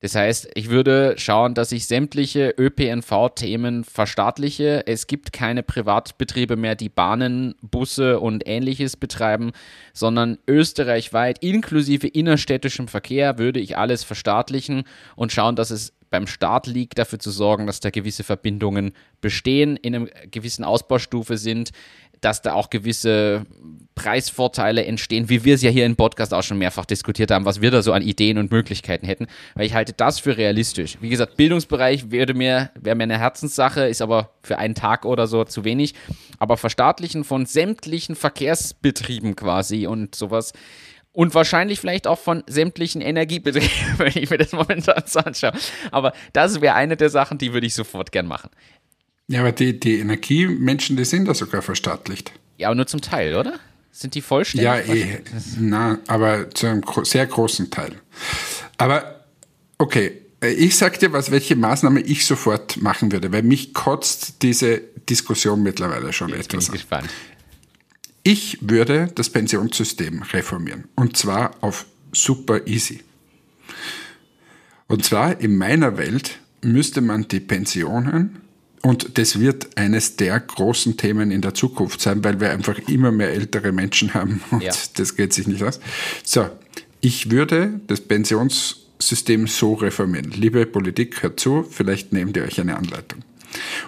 [0.00, 4.86] Das heißt, ich würde schauen, dass ich sämtliche ÖPNV-Themen verstaatliche.
[4.86, 9.52] Es gibt keine Privatbetriebe mehr, die Bahnen, Busse und ähnliches betreiben,
[9.94, 14.84] sondern österreichweit inklusive innerstädtischem Verkehr würde ich alles verstaatlichen
[15.16, 19.76] und schauen, dass es beim Staat liegt, dafür zu sorgen, dass da gewisse Verbindungen bestehen,
[19.76, 21.70] in einer gewissen Ausbaustufe sind,
[22.20, 23.46] dass da auch gewisse
[23.94, 27.62] Preisvorteile entstehen, wie wir es ja hier im Podcast auch schon mehrfach diskutiert haben, was
[27.62, 30.98] wir da so an Ideen und Möglichkeiten hätten, weil ich halte das für realistisch.
[31.00, 35.26] Wie gesagt, Bildungsbereich wäre mir, wäre mir eine Herzenssache, ist aber für einen Tag oder
[35.26, 35.94] so zu wenig.
[36.38, 40.52] Aber Verstaatlichen von sämtlichen Verkehrsbetrieben quasi und sowas
[41.16, 45.52] und wahrscheinlich vielleicht auch von sämtlichen Energiebetrieben, wenn ich mir das momentan so anschaue.
[45.90, 48.50] Aber das wäre eine der Sachen, die würde ich sofort gern machen.
[49.28, 52.32] Ja, aber die, die Energiemenschen, die sind da sogar verstaatlicht.
[52.58, 53.58] Ja, aber nur zum Teil, oder?
[53.90, 54.64] Sind die vollständig?
[54.64, 55.22] Ja, eh,
[55.58, 57.92] na, aber zu einem sehr großen Teil.
[58.76, 59.24] Aber
[59.78, 60.12] okay,
[60.42, 65.62] ich sag dir was, welche Maßnahme ich sofort machen würde, weil mich kotzt diese Diskussion
[65.62, 67.02] mittlerweile schon Jetzt etwas bin ich an.
[67.02, 67.10] Gespannt.
[68.22, 73.00] Ich würde das Pensionssystem reformieren und zwar auf super easy.
[74.88, 78.40] Und zwar in meiner Welt müsste man die Pensionen
[78.82, 83.10] und das wird eines der großen Themen in der Zukunft sein, weil wir einfach immer
[83.10, 84.72] mehr ältere Menschen haben und ja.
[84.96, 85.80] das geht sich nicht aus.
[86.24, 86.48] So,
[87.00, 90.30] ich würde das Pensionssystem so reformieren.
[90.30, 93.22] Liebe Politik, hört zu, vielleicht nehmt ihr euch eine Anleitung.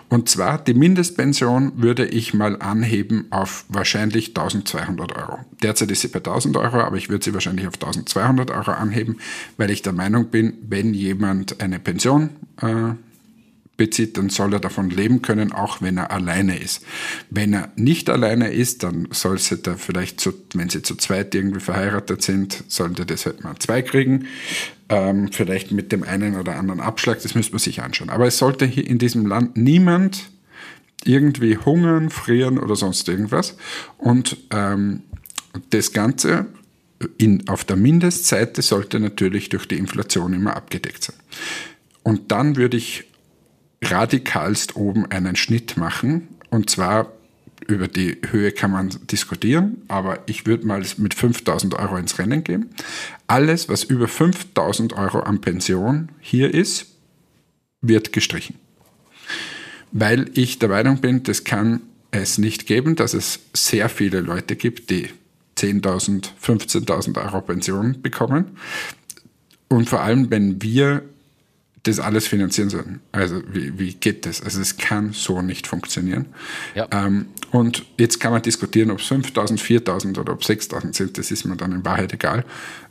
[0.08, 5.38] Und zwar die Mindestpension würde ich mal anheben auf wahrscheinlich 1200 Euro.
[5.62, 9.18] Derzeit ist sie bei 1000 Euro, aber ich würde sie wahrscheinlich auf 1200 Euro anheben,
[9.56, 12.94] weil ich der Meinung bin, wenn jemand eine Pension äh,
[13.78, 16.84] bezieht, dann soll er davon leben können, auch wenn er alleine ist.
[17.30, 21.34] Wenn er nicht alleine ist, dann soll sie da vielleicht, zu, wenn sie zu zweit
[21.34, 24.26] irgendwie verheiratet sind, sollte das halt mal zwei kriegen.
[24.90, 28.10] Ähm, vielleicht mit dem einen oder anderen Abschlag, das müsste man sich anschauen.
[28.10, 30.30] Aber es sollte hier in diesem Land niemand
[31.04, 33.56] irgendwie hungern, frieren oder sonst irgendwas.
[33.96, 35.02] Und ähm,
[35.70, 36.46] das Ganze
[37.16, 41.16] in, auf der Mindestseite sollte natürlich durch die Inflation immer abgedeckt sein.
[42.02, 43.04] Und dann würde ich
[43.82, 46.28] radikalst oben einen Schnitt machen.
[46.50, 47.12] Und zwar
[47.66, 52.42] über die Höhe kann man diskutieren, aber ich würde mal mit 5000 Euro ins Rennen
[52.42, 52.70] gehen.
[53.26, 56.86] Alles, was über 5000 Euro an Pension hier ist,
[57.82, 58.56] wird gestrichen.
[59.92, 64.56] Weil ich der Meinung bin, das kann es nicht geben, dass es sehr viele Leute
[64.56, 65.10] gibt, die
[65.58, 68.56] 10.000, 15.000 Euro Pension bekommen.
[69.68, 71.02] Und vor allem, wenn wir
[71.88, 73.00] das alles finanzieren sollen.
[73.12, 74.42] Also wie, wie geht das?
[74.42, 76.26] Also es kann so nicht funktionieren.
[76.74, 76.86] Ja.
[76.90, 81.18] Ähm, und jetzt kann man diskutieren, ob es 5.000, 4.000 oder ob 6.000 sind.
[81.18, 82.44] Das ist mir dann in Wahrheit egal.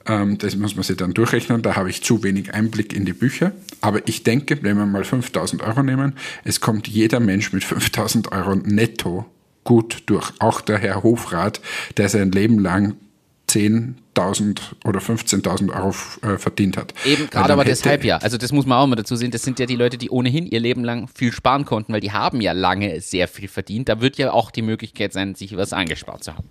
[0.07, 1.62] Ähm, das muss man sich dann durchrechnen.
[1.62, 3.51] Da habe ich zu wenig Einblick in die Bücher.
[3.81, 8.31] Aber ich denke, wenn wir mal 5.000 Euro nehmen, es kommt jeder Mensch mit 5.000
[8.31, 9.25] Euro netto
[9.63, 10.31] gut durch.
[10.39, 11.62] Auch der Herr Hofrat,
[11.97, 12.95] der sein Leben lang
[13.49, 16.93] 10.000 oder 15.000 Euro äh, verdient hat.
[17.05, 18.17] Eben gerade aber deshalb ja.
[18.17, 19.31] Also das muss man auch mal dazu sehen.
[19.31, 22.12] Das sind ja die Leute, die ohnehin ihr Leben lang viel sparen konnten, weil die
[22.12, 23.88] haben ja lange sehr viel verdient.
[23.89, 26.49] Da wird ja auch die Möglichkeit sein, sich was angespart zu haben.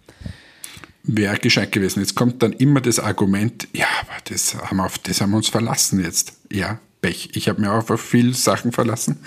[1.02, 2.00] Wäre gescheit gewesen.
[2.00, 5.36] Jetzt kommt dann immer das Argument, ja, aber das haben wir, auf das haben wir
[5.36, 6.32] uns verlassen jetzt.
[6.50, 7.30] Ja, Pech.
[7.34, 9.18] Ich habe mir auch auf viele Sachen verlassen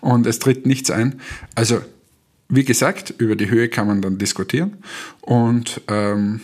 [0.00, 1.20] und es tritt nichts ein.
[1.54, 1.80] Also,
[2.48, 4.78] wie gesagt, über die Höhe kann man dann diskutieren
[5.20, 6.40] und ähm,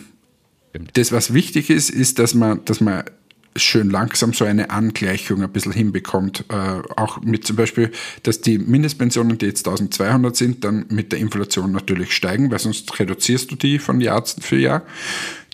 [0.75, 0.97] Stimmt.
[0.97, 3.05] Das, was wichtig ist, ist, dass man, dass man
[3.57, 6.47] schön langsam so eine Angleichung ein bisschen hinbekommt.
[6.49, 7.93] Äh, auch mit zum Beispiel,
[8.25, 12.99] dass die Mindestpensionen, die jetzt 1200 sind, dann mit der Inflation natürlich steigen, weil sonst
[12.99, 14.83] reduzierst du die von Jahr für Jahr.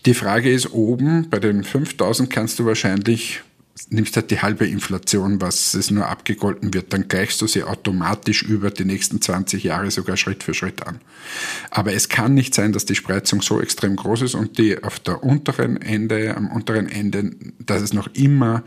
[0.07, 3.43] Die Frage ist oben, bei den 5000 kannst du wahrscheinlich
[3.89, 8.43] nimmst halt die halbe Inflation, was es nur abgegolten wird, dann gleichst du sie automatisch
[8.43, 11.01] über die nächsten 20 Jahre sogar Schritt für Schritt an.
[11.71, 15.01] Aber es kann nicht sein, dass die Spreizung so extrem groß ist und die auf
[15.01, 18.63] der unteren Ende, am unteren Ende, dass es noch immer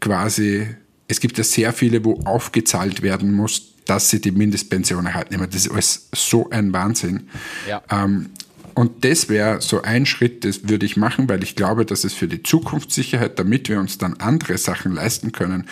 [0.00, 0.66] quasi,
[1.08, 5.38] es gibt ja sehr viele, wo aufgezahlt werden muss, dass sie die Mindestpension erhalten.
[5.38, 7.28] Das ist alles so ein Wahnsinn.
[7.68, 7.82] Ja.
[7.90, 8.30] Ähm,
[8.76, 12.12] und das wäre so ein Schritt, das würde ich machen, weil ich glaube, dass es
[12.12, 15.64] für die Zukunftssicherheit, damit wir uns dann andere Sachen leisten können,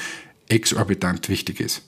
[0.48, 1.82] exorbitant wichtig ist.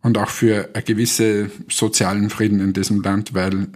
[0.00, 3.68] Und auch für einen gewissen sozialen Frieden in diesem Land, weil,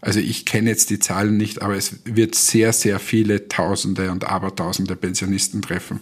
[0.00, 4.24] also ich kenne jetzt die Zahlen nicht, aber es wird sehr, sehr viele Tausende und
[4.24, 6.00] Abertausende Pensionisten treffen,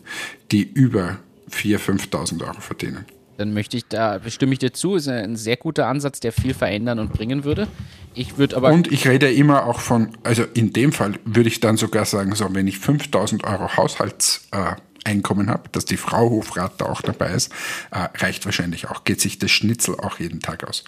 [0.50, 1.18] die über
[1.50, 3.04] 4.000, 5.000 Euro verdienen
[3.40, 6.52] dann möchte ich da, stimme ich dir zu, ist ein sehr guter Ansatz, der viel
[6.52, 7.68] verändern und bringen würde.
[8.14, 8.70] Ich würde aber.
[8.70, 12.34] Und ich rede immer auch von, also in dem Fall würde ich dann sogar sagen,
[12.34, 17.50] so, wenn ich 5000 Euro Haushaltseinkommen habe, dass die Frau Hofrat da auch dabei ist,
[17.92, 19.04] äh, reicht wahrscheinlich auch.
[19.04, 20.84] Geht sich das Schnitzel auch jeden Tag aus.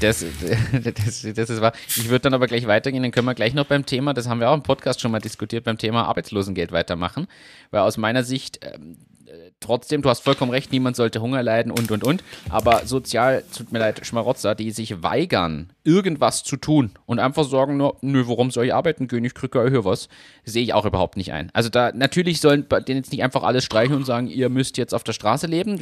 [0.00, 0.24] Das,
[0.72, 1.74] das, das ist wahr.
[1.86, 4.40] Ich würde dann aber gleich weitergehen, dann können wir gleich noch beim Thema, das haben
[4.40, 7.28] wir auch im Podcast schon mal diskutiert, beim Thema Arbeitslosengeld weitermachen.
[7.70, 8.96] Weil aus meiner Sicht, ähm,
[9.60, 12.24] trotzdem, du hast vollkommen recht, niemand sollte Hunger leiden und und und.
[12.50, 17.76] Aber sozial, tut mir leid, Schmarotzer, die sich weigern, irgendwas zu tun und einfach sagen
[17.76, 20.08] nur, nö, warum soll ich arbeiten gehen, ich kriege hier was,
[20.44, 21.50] sehe ich auch überhaupt nicht ein.
[21.52, 24.94] Also da, natürlich sollen denen jetzt nicht einfach alles streichen und sagen, ihr müsst jetzt
[24.94, 25.78] auf der Straße leben.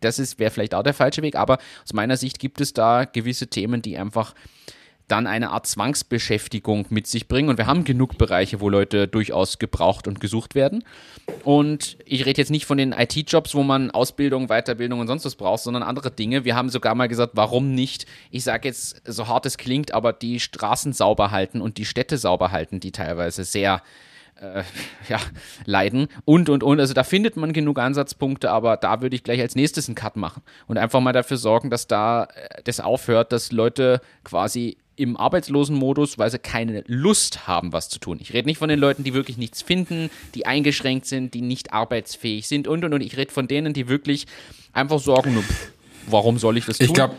[0.00, 3.48] Das wäre vielleicht auch der falsche Weg, aber aus meiner Sicht gibt es da gewisse
[3.48, 4.34] Themen, die einfach
[5.08, 7.48] dann eine Art Zwangsbeschäftigung mit sich bringen.
[7.48, 10.84] Und wir haben genug Bereiche, wo Leute durchaus gebraucht und gesucht werden.
[11.44, 15.34] Und ich rede jetzt nicht von den IT-Jobs, wo man Ausbildung, Weiterbildung und sonst was
[15.34, 16.44] braucht, sondern andere Dinge.
[16.44, 20.12] Wir haben sogar mal gesagt, warum nicht, ich sage jetzt, so hart es klingt, aber
[20.12, 23.82] die Straßen sauber halten und die Städte sauber halten, die teilweise sehr
[24.42, 24.62] äh,
[25.08, 25.18] ja,
[25.64, 26.80] leiden und und und.
[26.80, 30.16] Also da findet man genug Ansatzpunkte, aber da würde ich gleich als nächstes einen Cut
[30.16, 35.16] machen und einfach mal dafür sorgen, dass da äh, das aufhört, dass Leute quasi im
[35.16, 38.18] Arbeitslosenmodus, weil sie keine Lust haben, was zu tun.
[38.20, 41.72] Ich rede nicht von den Leuten, die wirklich nichts finden, die eingeschränkt sind, die nicht
[41.72, 43.00] arbeitsfähig sind und und und.
[43.00, 44.26] Ich rede von denen, die wirklich
[44.72, 45.44] einfach sorgen, nur,
[46.06, 46.86] warum soll ich das tun?
[46.86, 47.14] Ich glaube,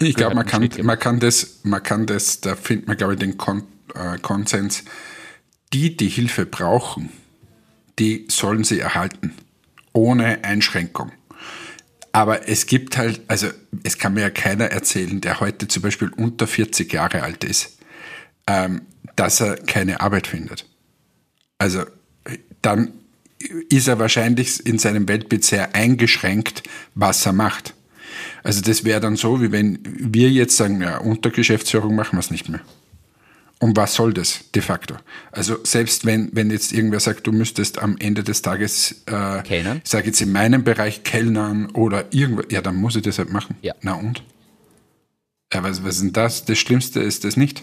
[0.00, 3.18] ich glaube, man kann, man kann das, man kann das, da findet man, glaube ich,
[3.18, 3.62] den Kon
[3.94, 4.84] äh, Konsens.
[5.72, 7.10] Die, die Hilfe brauchen,
[7.98, 9.34] die sollen sie erhalten.
[9.94, 11.12] Ohne Einschränkung.
[12.12, 13.48] Aber es gibt halt, also
[13.82, 17.78] es kann mir ja keiner erzählen, der heute zum Beispiel unter 40 Jahre alt ist,
[18.46, 18.82] ähm,
[19.16, 20.66] dass er keine Arbeit findet.
[21.58, 21.84] Also
[22.60, 22.92] dann
[23.70, 26.62] ist er wahrscheinlich in seinem Weltbild sehr eingeschränkt,
[26.94, 27.74] was er macht.
[28.42, 32.20] Also das wäre dann so, wie wenn wir jetzt sagen, ja, unter Geschäftsführung machen wir
[32.20, 32.60] es nicht mehr.
[33.62, 34.96] Und was soll das de facto?
[35.30, 39.80] Also selbst wenn, wenn jetzt irgendwer sagt, du müsstest am Ende des Tages, äh, Kellnern?
[39.84, 43.32] ich sage jetzt in meinem Bereich Kellnern oder irgendwas, ja, dann muss ich das halt
[43.32, 43.54] machen.
[43.62, 43.76] Ja.
[43.80, 44.24] Na und?
[45.52, 46.44] Ja, was, was ist denn das?
[46.44, 47.62] Das Schlimmste ist das nicht.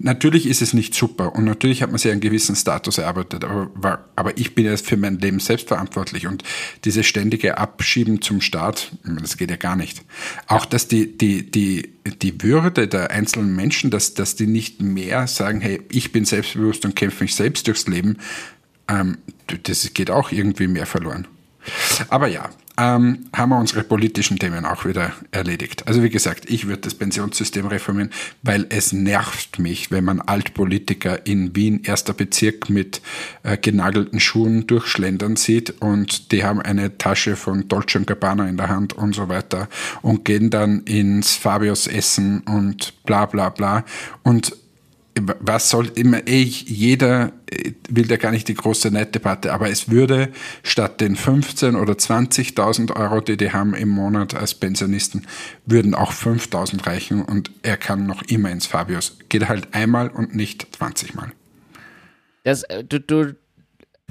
[0.00, 4.04] Natürlich ist es nicht super und natürlich hat man sich einen gewissen Status erarbeitet, aber,
[4.14, 6.44] aber ich bin jetzt für mein Leben selbst verantwortlich und
[6.84, 10.04] dieses ständige Abschieben zum Staat, das geht ja gar nicht.
[10.46, 15.26] Auch, dass die, die, die, die Würde der einzelnen Menschen, dass, dass die nicht mehr
[15.26, 18.18] sagen, hey, ich bin selbstbewusst und kämpfe mich selbst durchs Leben,
[18.88, 19.18] ähm,
[19.64, 21.26] das geht auch irgendwie mehr verloren.
[22.08, 25.86] Aber ja, ähm, haben wir unsere politischen Themen auch wieder erledigt.
[25.88, 28.10] Also wie gesagt, ich würde das Pensionssystem reformieren,
[28.42, 33.02] weil es nervt mich, wenn man Altpolitiker in Wien, erster Bezirk, mit
[33.42, 38.68] äh, genagelten Schuhen durchschlendern sieht und die haben eine Tasche von Dolce Gabbana in der
[38.68, 39.68] Hand und so weiter
[40.02, 43.84] und gehen dann ins Fabius Essen und bla bla bla.
[44.22, 44.56] Und
[45.22, 49.90] was soll immer, eh, jeder äh, will da gar nicht die große Neiddebatte, aber es
[49.90, 50.30] würde
[50.62, 55.26] statt den 15 oder 20.000 Euro, die die haben im Monat als Pensionisten,
[55.66, 59.18] würden auch 5.000 reichen und er kann noch immer ins Fabius.
[59.28, 61.32] Geht halt einmal und nicht 20 Mal.
[62.44, 63.34] Das, äh, du, du,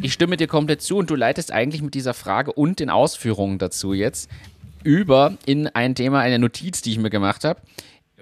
[0.01, 3.57] ich stimme dir komplett zu und du leitest eigentlich mit dieser Frage und den Ausführungen
[3.57, 4.29] dazu jetzt
[4.83, 7.61] über in ein Thema, eine Notiz, die ich mir gemacht habe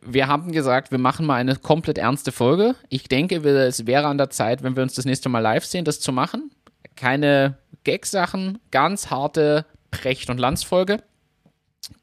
[0.06, 2.76] wir haben gesagt, wir machen mal eine komplett ernste Folge.
[2.90, 5.86] Ich denke, es wäre an der Zeit, wenn wir uns das nächste Mal live sehen,
[5.86, 6.52] das zu machen.
[6.96, 11.00] Keine Gag-Sachen, ganz harte Precht- und Landsfolge.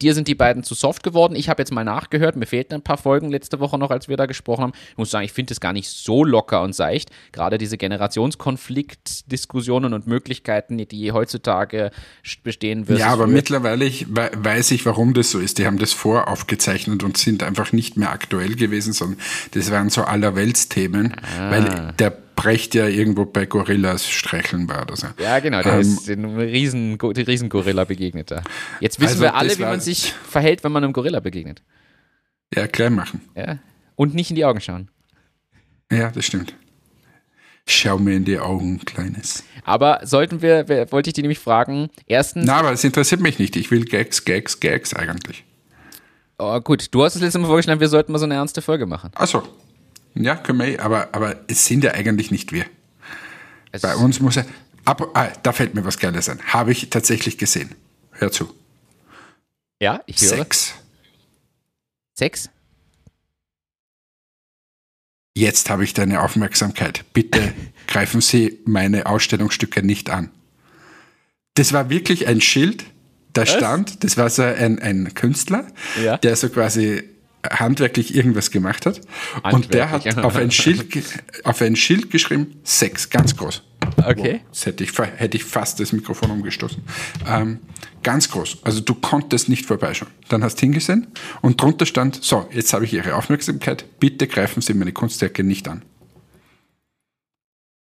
[0.01, 1.35] Dir sind die beiden zu soft geworden.
[1.35, 2.37] Ich habe jetzt mal nachgehört.
[2.37, 4.73] Mir fehlten ein paar Folgen letzte Woche noch, als wir da gesprochen haben.
[4.91, 7.11] Ich muss sagen, ich finde es gar nicht so locker und seicht.
[7.33, 11.91] Gerade diese Generationskonfliktdiskussionen und Möglichkeiten, die heutzutage
[12.45, 12.87] bestehen.
[12.89, 15.59] Ja, aber mittlerweile weiß ich, warum das so ist.
[15.59, 19.19] Die haben das voraufgezeichnet und sind einfach nicht mehr aktuell gewesen, sondern
[19.53, 21.51] das waren so allerweltsthemen, ah.
[21.51, 22.11] weil der
[22.43, 25.07] Brecht ja irgendwo bei Gorillas streicheln war oder so.
[25.19, 28.43] Ja, genau, der ähm, ist dem Riesen, die Riesengorilla begegnet da.
[28.81, 31.63] Jetzt wissen also wir alle, wie man sich verhält, wenn man einem Gorilla begegnet.
[32.53, 33.21] Ja, klein machen.
[33.37, 33.59] Ja.
[33.95, 34.91] Und nicht in die Augen schauen.
[35.93, 36.55] Ja, das stimmt.
[37.67, 39.45] Schau mir in die Augen, Kleines.
[39.65, 42.45] Aber sollten wir, wollte ich dich nämlich fragen, erstens.
[42.45, 43.55] Na, aber es interessiert mich nicht.
[43.55, 45.45] Ich will Gags, Gags, Gags eigentlich.
[46.39, 48.85] Oh, gut, du hast das letzte Mal vorgeschlagen, wir sollten mal so eine ernste Folge
[48.87, 49.11] machen.
[49.15, 49.45] Achso.
[50.15, 52.67] Ja, können wir, eh, aber, aber es sind ja eigentlich nicht wir.
[53.71, 54.47] Es Bei uns muss er.
[54.85, 56.41] Ab, ah, da fällt mir was Geiles ein.
[56.43, 57.75] Habe ich tatsächlich gesehen.
[58.11, 58.53] Hör zu.
[59.81, 60.37] Ja, ich höre.
[60.37, 60.75] Sex.
[62.15, 62.51] Sex?
[65.35, 67.05] Jetzt habe ich deine Aufmerksamkeit.
[67.13, 67.55] Bitte
[67.87, 70.31] greifen Sie meine Ausstellungsstücke nicht an.
[71.55, 72.85] Das war wirklich ein Schild,
[73.33, 75.67] da stand, das war so ein, ein Künstler,
[76.03, 76.19] ja.
[76.19, 77.03] der so quasi
[77.51, 79.01] handwerklich irgendwas gemacht hat.
[79.51, 80.87] Und der hat auf ein, Schild,
[81.45, 83.63] auf ein Schild geschrieben, Sex, ganz groß.
[84.05, 84.41] Okay.
[84.51, 86.83] Das hätte ich, hätte ich fast das Mikrofon umgestoßen.
[87.27, 87.59] Ähm,
[88.03, 88.59] ganz groß.
[88.63, 90.11] Also du konntest nicht vorbeischauen.
[90.29, 91.09] Dann hast du hingesehen
[91.41, 95.69] und drunter stand, so, jetzt habe ich Ihre Aufmerksamkeit, bitte greifen Sie meine Kunstwerke nicht
[95.69, 95.83] an.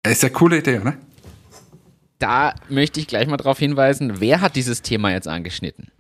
[0.04, 0.98] Das ist eine coole Idee, oder?
[2.20, 5.92] Da möchte ich gleich mal darauf hinweisen, wer hat dieses Thema jetzt angeschnitten?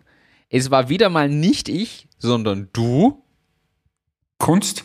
[0.50, 3.25] Es war wieder mal nicht ich, sondern du.
[4.38, 4.84] Kunst,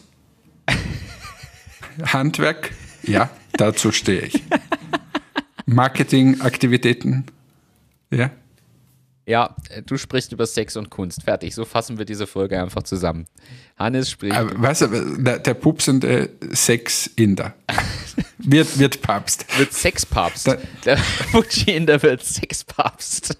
[2.05, 4.43] Handwerk, ja, dazu stehe ich.
[5.67, 7.27] Marketingaktivitäten,
[8.11, 8.31] ja.
[9.27, 9.55] Ja,
[9.87, 11.23] du sprichst über Sex und Kunst.
[11.23, 11.55] Fertig.
[11.55, 13.27] So fassen wir diese Folge einfach zusammen.
[13.79, 14.35] Hannes spricht.
[14.35, 17.55] Aber, weißt du, der, der pupsende Sex-Inder
[18.39, 19.47] wird, wird Papst.
[19.57, 20.49] Wird Sexpapst.
[20.49, 23.39] Der, der Fuji-Inder wird Sexpapst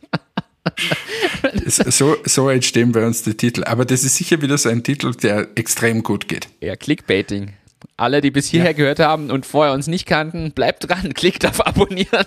[1.67, 3.65] so, so entstehen bei uns die Titel.
[3.65, 6.49] Aber das ist sicher wieder so ein Titel, der extrem gut geht.
[6.61, 7.55] Ja, Clickbaiting.
[7.97, 8.77] Alle, die bis hierher ja.
[8.77, 12.27] gehört haben und vorher uns nicht kannten, bleibt dran, klickt auf Abonnieren.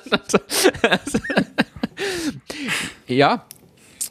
[3.08, 3.46] ja,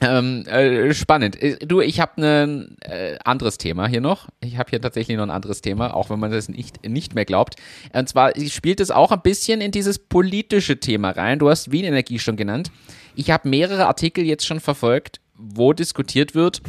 [0.03, 1.41] ähm, äh, spannend.
[1.41, 4.29] Äh, du, ich habe ein äh, anderes Thema hier noch.
[4.41, 7.25] Ich habe hier tatsächlich noch ein anderes Thema, auch wenn man das nicht, nicht mehr
[7.25, 7.55] glaubt.
[7.93, 11.39] Und zwar spielt es auch ein bisschen in dieses politische Thema rein.
[11.39, 12.73] Du hast Wien Energie schon genannt.
[13.15, 16.63] Ich habe mehrere Artikel jetzt schon verfolgt, wo diskutiert wird,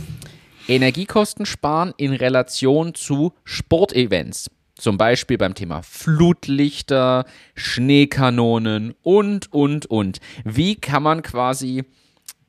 [0.67, 4.49] Energiekosten sparen in Relation zu Sportevents.
[4.75, 7.25] Zum Beispiel beim Thema Flutlichter,
[7.55, 10.19] Schneekanonen und, und, und.
[10.43, 11.83] Wie kann man quasi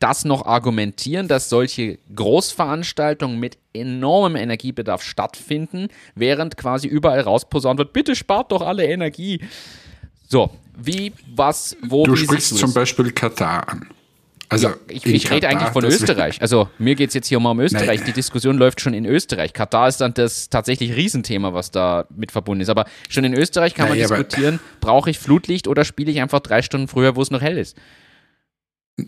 [0.00, 7.92] das noch argumentieren, dass solche Großveranstaltungen mit enormem Energiebedarf stattfinden, während quasi überall rausposaunt wird,
[7.92, 9.40] bitte spart doch alle Energie.
[10.34, 12.04] So, wie, was, wo.
[12.04, 13.88] Du sprichst du zum Beispiel Katar an.
[14.48, 16.42] Also ja, ich, ich rede eigentlich von Österreich.
[16.42, 18.00] Also mir geht es jetzt hier mal um Österreich.
[18.00, 18.06] Nein.
[18.08, 19.52] Die Diskussion läuft schon in Österreich.
[19.52, 22.68] Katar ist dann das tatsächlich Riesenthema, was da mit verbunden ist.
[22.68, 26.40] Aber schon in Österreich kann Nein, man diskutieren, brauche ich Flutlicht oder spiele ich einfach
[26.40, 27.76] drei Stunden früher, wo es noch hell ist?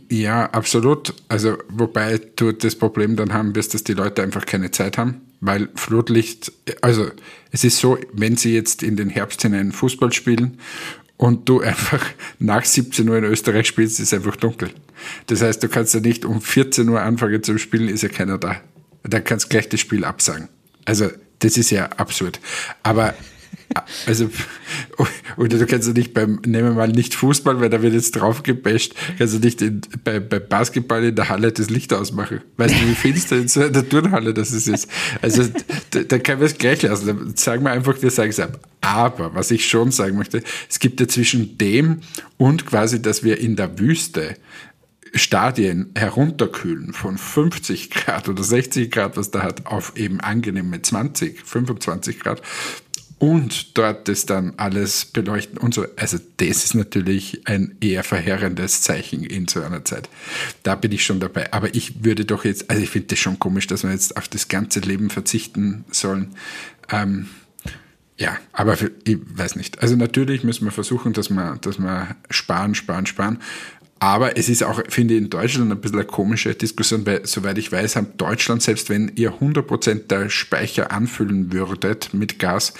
[0.08, 1.12] Ja, absolut.
[1.26, 5.22] Also wobei du das Problem dann haben wirst, dass die Leute einfach keine Zeit haben,
[5.40, 7.10] weil Flutlicht, also
[7.50, 10.58] es ist so, wenn sie jetzt in den Herbst hinein Fußball spielen
[11.16, 12.04] und du einfach
[12.38, 14.70] nach 17 Uhr in Österreich spielst, ist einfach dunkel.
[15.26, 18.38] Das heißt, du kannst ja nicht um 14 Uhr anfangen zu spielen, ist ja keiner
[18.38, 18.60] da.
[19.02, 20.48] Dann kannst du gleich das Spiel absagen.
[20.84, 22.40] Also, das ist ja absurd.
[22.82, 23.14] Aber
[24.06, 24.30] also,
[25.36, 28.12] oder du kannst ja nicht beim, nehmen wir mal nicht Fußball, weil da wird jetzt
[28.12, 32.40] drauf gebasht, kannst du nicht in, bei, bei Basketball in der Halle das Licht ausmachen.
[32.56, 34.88] Weißt du, wie finster in so einer Turnhalle das ist?
[35.22, 35.44] Also,
[35.90, 37.06] da, da können wir es gleich lassen.
[37.06, 38.60] Dann sagen wir einfach, wir sagen es ab.
[38.80, 42.00] Aber, was ich schon sagen möchte, es gibt ja zwischen dem
[42.36, 44.36] und quasi, dass wir in der Wüste
[45.16, 51.40] Stadien herunterkühlen von 50 Grad oder 60 Grad, was da hat, auf eben angenehme 20,
[51.44, 52.42] 25 Grad,
[53.18, 55.86] und dort das dann alles beleuchten und so.
[55.96, 60.10] Also das ist natürlich ein eher verheerendes Zeichen in so einer Zeit.
[60.62, 61.52] Da bin ich schon dabei.
[61.52, 64.28] Aber ich würde doch jetzt, also ich finde das schon komisch, dass wir jetzt auf
[64.28, 66.34] das ganze Leben verzichten sollen.
[66.90, 67.28] Ähm,
[68.18, 69.80] ja, aber für, ich weiß nicht.
[69.80, 73.38] Also natürlich müssen wir versuchen, dass wir, dass wir sparen, sparen, sparen.
[73.98, 77.56] Aber es ist auch, finde ich, in Deutschland ein bisschen eine komische Diskussion, weil, soweit
[77.56, 82.74] ich weiß, haben Deutschland, selbst wenn ihr 100% der Speicher anfüllen würdet mit Gas,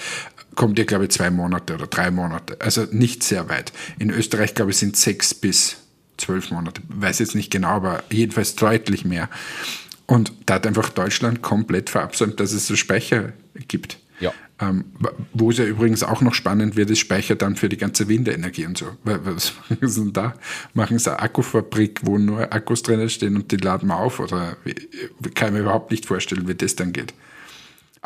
[0.57, 2.57] kommt ihr, glaube ich, zwei Monate oder drei Monate.
[2.59, 3.71] Also nicht sehr weit.
[3.99, 5.77] In Österreich, glaube ich, sind sechs bis
[6.17, 6.81] zwölf Monate.
[6.89, 9.29] Weiß jetzt nicht genau, aber jedenfalls deutlich mehr.
[10.07, 13.33] Und da hat einfach Deutschland komplett verabsäumt, dass es so Speicher
[13.67, 13.99] gibt.
[14.19, 14.33] Ja.
[14.59, 14.85] Ähm,
[15.31, 18.65] wo es ja übrigens auch noch spannend wird, ist Speicher dann für die ganze Windenergie
[18.65, 18.87] und so.
[19.03, 20.33] Was machen sie denn da?
[20.73, 24.19] Machen sie eine Akkufabrik, wo nur Akkus drinnen stehen und die laden wir auf?
[24.19, 24.57] Oder
[25.35, 27.13] kann ich mir überhaupt nicht vorstellen, wie das dann geht.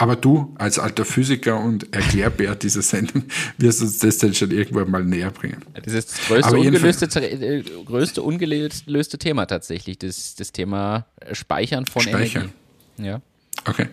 [0.01, 3.25] Aber du, als alter Physiker und Erklärbär dieser Sendung,
[3.59, 5.63] wirst uns das dann schon irgendwann mal näher bringen.
[5.75, 12.01] Das ist das größte, ungelöste, äh, größte ungelöste Thema tatsächlich, das, das Thema Speichern von
[12.01, 12.51] Speichern.
[12.97, 13.09] Energie.
[13.09, 13.21] Ja.
[13.67, 13.89] Okay.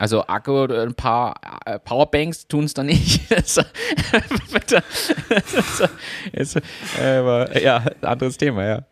[0.00, 3.20] Also Akku, ein paar äh, Powerbanks tun es da nicht.
[6.98, 8.84] Aber ja, anderes Thema, ja.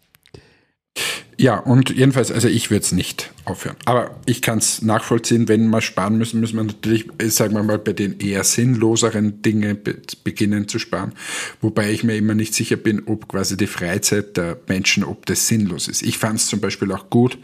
[1.37, 3.77] Ja, und jedenfalls, also ich würde es nicht aufhören.
[3.85, 7.79] Aber ich kann es nachvollziehen, wenn wir sparen müssen, müssen wir natürlich, sagen wir mal,
[7.79, 11.13] bei den eher sinnloseren Dingen be beginnen zu sparen.
[11.61, 15.49] Wobei ich mir immer nicht sicher bin, ob quasi die Freizeit der Menschen, ob das
[15.49, 16.03] sinnlos ist.
[16.03, 17.39] Ich fand es zum Beispiel auch gut,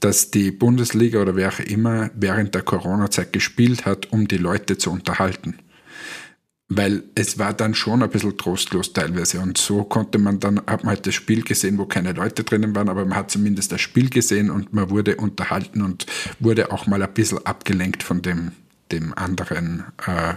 [0.00, 4.78] dass die Bundesliga oder wer auch immer während der Corona-Zeit gespielt hat, um die Leute
[4.78, 5.56] zu unterhalten
[6.76, 9.40] weil es war dann schon ein bisschen trostlos teilweise.
[9.40, 12.74] Und so konnte man dann, hat man halt das Spiel gesehen, wo keine Leute drinnen
[12.74, 16.06] waren, aber man hat zumindest das Spiel gesehen und man wurde unterhalten und
[16.40, 18.52] wurde auch mal ein bisschen abgelenkt von dem,
[18.92, 20.34] dem anderen, äh,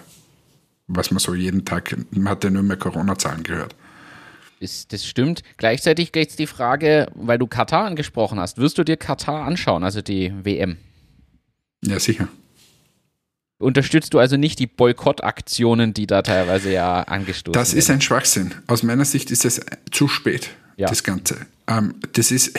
[0.87, 3.75] was man so jeden Tag, man hat ja nur mehr Corona-Zahlen gehört.
[4.59, 5.43] Das, das stimmt.
[5.57, 10.01] Gleichzeitig jetzt die Frage, weil du Katar angesprochen hast, wirst du dir Katar anschauen, also
[10.01, 10.77] die WM?
[11.83, 12.27] Ja, sicher.
[13.59, 17.79] Unterstützt du also nicht die Boykottaktionen, die da teilweise ja angestoßen Das werden?
[17.79, 18.53] ist ein Schwachsinn.
[18.67, 20.87] Aus meiner Sicht ist es zu spät, ja.
[20.87, 21.37] das Ganze.
[21.67, 22.53] Ähm, das ist,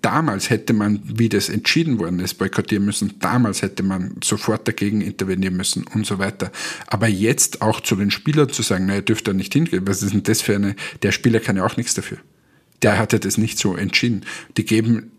[0.00, 3.18] damals hätte man, wie das entschieden worden ist, boykottieren müssen.
[3.20, 6.50] Damals hätte man sofort dagegen intervenieren müssen und so weiter.
[6.86, 9.86] Aber jetzt auch zu den Spielern zu sagen, naja, ihr dürft da nicht hingehen.
[9.86, 12.18] Was ist denn das für eine, der Spieler kann ja auch nichts dafür.
[12.80, 14.24] Der hatte das nicht so entschieden.
[14.56, 15.12] Die geben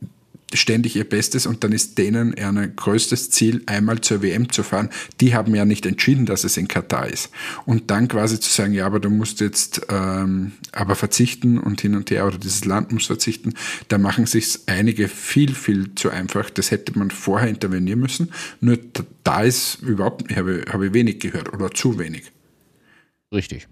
[0.54, 4.90] ständig ihr Bestes und dann ist denen ein größtes Ziel, einmal zur WM zu fahren.
[5.22, 7.30] Die haben ja nicht entschieden, dass es in Katar ist.
[7.66, 11.96] Und dann quasi zu sagen, ja, aber du musst jetzt ähm, aber verzichten und hin
[11.96, 13.54] und her oder dieses Land muss verzichten,
[13.88, 16.50] da machen sich einige viel, viel zu einfach.
[16.50, 18.32] Das hätte man vorher intervenieren müssen.
[18.60, 18.78] Nur
[19.24, 22.32] da ist überhaupt, habe, habe wenig gehört oder zu wenig.
[23.34, 23.68] Richtig.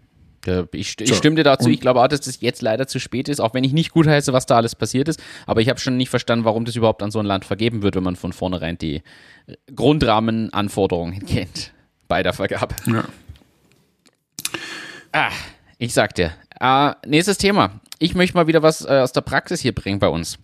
[0.72, 1.70] Ich, ich so, stimme dir dazu.
[1.70, 4.08] Ich glaube auch, dass das jetzt leider zu spät ist, auch wenn ich nicht gut
[4.08, 5.22] heiße, was da alles passiert ist.
[5.46, 7.96] Aber ich habe schon nicht verstanden, warum das überhaupt an so ein Land vergeben wird,
[7.96, 9.02] wenn man von vornherein die
[9.76, 11.74] Grundrahmenanforderungen kennt
[12.08, 12.76] bei der Vergabe.
[12.86, 13.06] Ja.
[15.12, 15.32] Ah,
[15.78, 16.34] ich sag dir.
[16.60, 17.80] Äh, nächstes Thema.
[18.00, 20.38] Ich möchte mal wieder was äh, aus der Praxis hier bringen bei uns.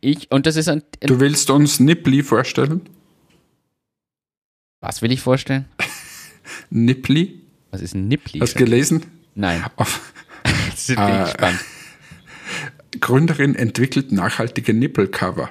[0.00, 0.82] Ich, und das ist ein.
[1.00, 2.82] Du willst uns Nippli vorstellen?
[4.80, 5.66] Was will ich vorstellen?
[6.70, 7.40] Nippli?
[7.70, 8.40] Was ist ein Nippli?
[8.40, 9.04] Hast du gelesen?
[9.38, 9.64] Nein.
[9.76, 10.12] Auf,
[10.42, 11.60] das bin äh, gespannt.
[13.00, 15.50] Gründerin entwickelt nachhaltige Nippelcover.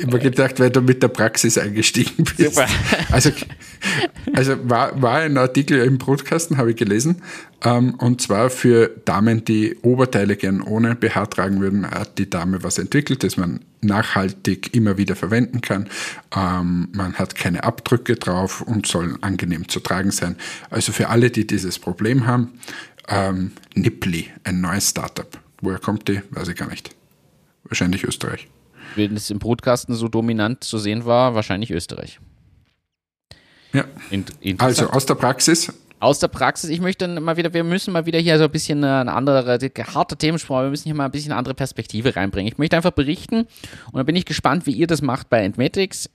[0.00, 2.54] Immer gedacht, weil du mit der Praxis eingestiegen bist.
[2.54, 2.66] Super.
[3.10, 3.30] Also,
[4.34, 7.22] also war, war ein Artikel im Brutkasten, habe ich gelesen.
[7.64, 12.62] Ähm, und zwar für Damen, die Oberteile gern ohne BH tragen würden, hat die Dame
[12.62, 15.88] was entwickelt, das man nachhaltig immer wieder verwenden kann.
[16.34, 20.36] Ähm, man hat keine Abdrücke drauf und soll angenehm zu tragen sein.
[20.70, 22.52] Also für alle, die dieses Problem haben,
[23.08, 25.38] ähm, Nippli, ein neues Startup.
[25.60, 26.22] Woher kommt die?
[26.30, 26.94] Weiß ich gar nicht.
[27.64, 28.48] Wahrscheinlich Österreich
[28.96, 32.20] wenn es im Brutkasten so dominant zu sehen war, wahrscheinlich Österreich.
[33.72, 33.84] Ja.
[34.58, 35.72] also aus der Praxis.
[35.98, 38.50] Aus der Praxis, ich möchte dann mal wieder, wir müssen mal wieder hier so ein
[38.50, 39.58] bisschen eine andere,
[39.94, 42.52] harte Themensprache, wir müssen hier mal ein bisschen eine andere Perspektive reinbringen.
[42.52, 46.10] Ich möchte einfach berichten und dann bin ich gespannt, wie ihr das macht bei Entmetics.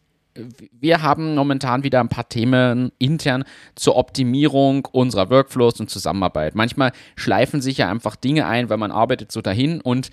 [0.77, 6.53] Wir haben momentan wieder ein paar Themen intern zur Optimierung unserer Workflows und Zusammenarbeit.
[6.53, 10.11] Manchmal schleifen sich ja einfach Dinge ein, weil man arbeitet so dahin und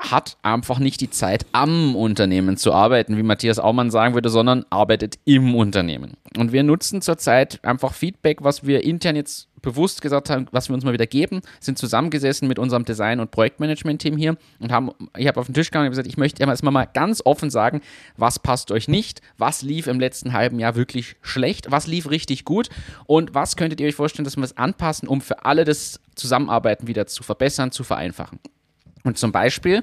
[0.00, 4.64] hat einfach nicht die Zeit, am Unternehmen zu arbeiten, wie Matthias Aumann sagen würde, sondern
[4.70, 6.14] arbeitet im Unternehmen.
[6.36, 10.74] Und wir nutzen zurzeit einfach Feedback, was wir intern jetzt bewusst gesagt haben, was wir
[10.74, 15.26] uns mal wieder geben, sind zusammengesessen mit unserem Design- und Projektmanagement-Team hier und haben, ich
[15.26, 17.82] habe auf den Tisch gegangen und gesagt, ich möchte erstmal mal ganz offen sagen,
[18.16, 22.46] was passt euch nicht, was lief im letzten halben Jahr wirklich schlecht, was lief richtig
[22.46, 22.70] gut
[23.04, 26.86] und was könntet ihr euch vorstellen, dass wir es anpassen, um für alle das Zusammenarbeiten
[26.86, 28.38] wieder zu verbessern, zu vereinfachen.
[29.04, 29.82] Und zum Beispiel,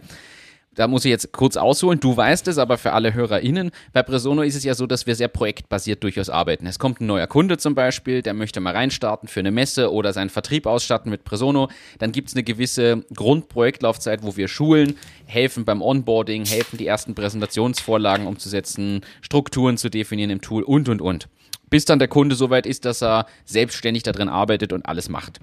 [0.78, 4.44] da muss ich jetzt kurz ausholen, du weißt es, aber für alle HörerInnen, bei Presono
[4.44, 6.68] ist es ja so, dass wir sehr projektbasiert durchaus arbeiten.
[6.68, 10.14] Es kommt ein neuer Kunde zum Beispiel, der möchte mal reinstarten für eine Messe oder
[10.14, 11.70] seinen Vertrieb ausstatten mit Presono.
[11.98, 14.96] Dann gibt es eine gewisse Grundprojektlaufzeit, wo wir schulen,
[15.26, 21.02] helfen beim Onboarding, helfen die ersten Präsentationsvorlagen umzusetzen, Strukturen zu definieren im Tool und, und,
[21.02, 21.28] und.
[21.72, 25.40] Bis dann der Kunde soweit ist, dass er selbstständig darin arbeitet und alles macht.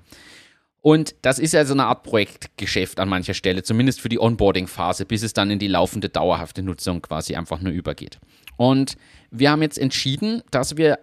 [0.85, 5.07] Und das ist ja so eine Art Projektgeschäft an mancher Stelle, zumindest für die Onboarding-Phase,
[5.07, 8.19] bis es dann in die laufende, dauerhafte Nutzung quasi einfach nur übergeht.
[8.59, 8.99] Und
[9.31, 10.99] wir haben jetzt entschieden, dass wir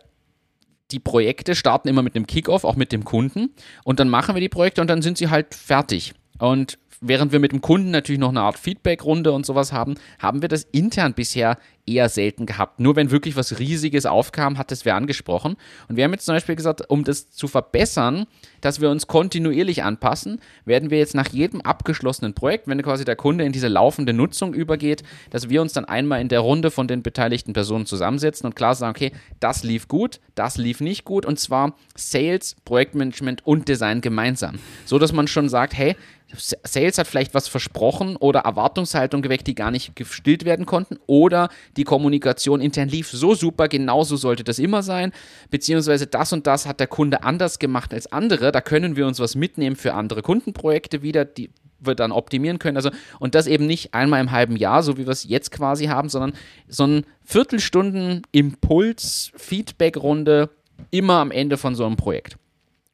[0.91, 3.55] die Projekte starten immer mit einem Kickoff, auch mit dem Kunden.
[3.83, 6.13] Und dann machen wir die Projekte und dann sind sie halt fertig.
[6.37, 10.41] Und während wir mit dem Kunden natürlich noch eine Art Feedback-Runde und sowas haben, haben
[10.41, 12.79] wir das intern bisher eher selten gehabt.
[12.79, 15.57] Nur wenn wirklich was Riesiges aufkam, hat das wer angesprochen.
[15.87, 18.27] Und wir haben jetzt zum Beispiel gesagt, um das zu verbessern,
[18.61, 23.15] dass wir uns kontinuierlich anpassen, werden wir jetzt nach jedem abgeschlossenen Projekt, wenn quasi der
[23.15, 26.87] Kunde in diese laufende Nutzung übergeht, dass wir uns dann einmal in der Runde von
[26.87, 31.25] den beteiligten Personen zusammensetzen und klar sagen, okay, das lief gut, das lief nicht gut
[31.25, 34.59] und zwar Sales, Projektmanagement und Design gemeinsam.
[34.85, 35.95] So dass man schon sagt, hey,
[36.37, 40.97] Sales hat vielleicht was versprochen oder Erwartungshaltung geweckt, die gar nicht gestillt werden konnten.
[41.07, 45.11] Oder die Kommunikation intern lief so super, genauso sollte das immer sein.
[45.49, 48.51] Beziehungsweise das und das hat der Kunde anders gemacht als andere.
[48.51, 51.49] Da können wir uns was mitnehmen für andere Kundenprojekte wieder, die
[51.81, 52.77] wir dann optimieren können.
[52.77, 55.85] Also, und das eben nicht einmal im halben Jahr, so wie wir es jetzt quasi
[55.85, 56.33] haben, sondern
[56.67, 60.49] so ein Viertelstunden Impuls, Feedback-Runde
[60.91, 62.37] immer am Ende von so einem Projekt.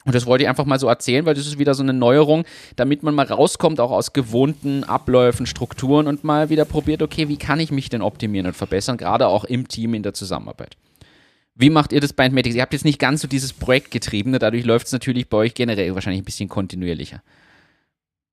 [0.08, 2.46] Und das wollte ich einfach mal so erzählen, weil das ist wieder so eine Neuerung,
[2.78, 7.36] damit man mal rauskommt, auch aus gewohnten Abläufen, Strukturen und mal wieder probiert, okay, wie
[7.36, 10.78] kann ich mich denn optimieren und verbessern, gerade auch im Team in der Zusammenarbeit.
[11.56, 12.56] Wie macht ihr das bei Entmatics?
[12.56, 15.94] Ihr habt jetzt nicht ganz so dieses Projektgetriebene, dadurch läuft es natürlich bei euch generell
[15.94, 17.22] wahrscheinlich ein bisschen kontinuierlicher.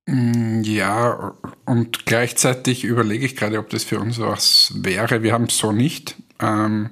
[0.07, 5.25] Mm, ja, und gleichzeitig überlege ich gerade, ob das für uns was wäre.
[5.25, 6.14] Wir haben es so nicht.
[6.39, 6.91] Ähm,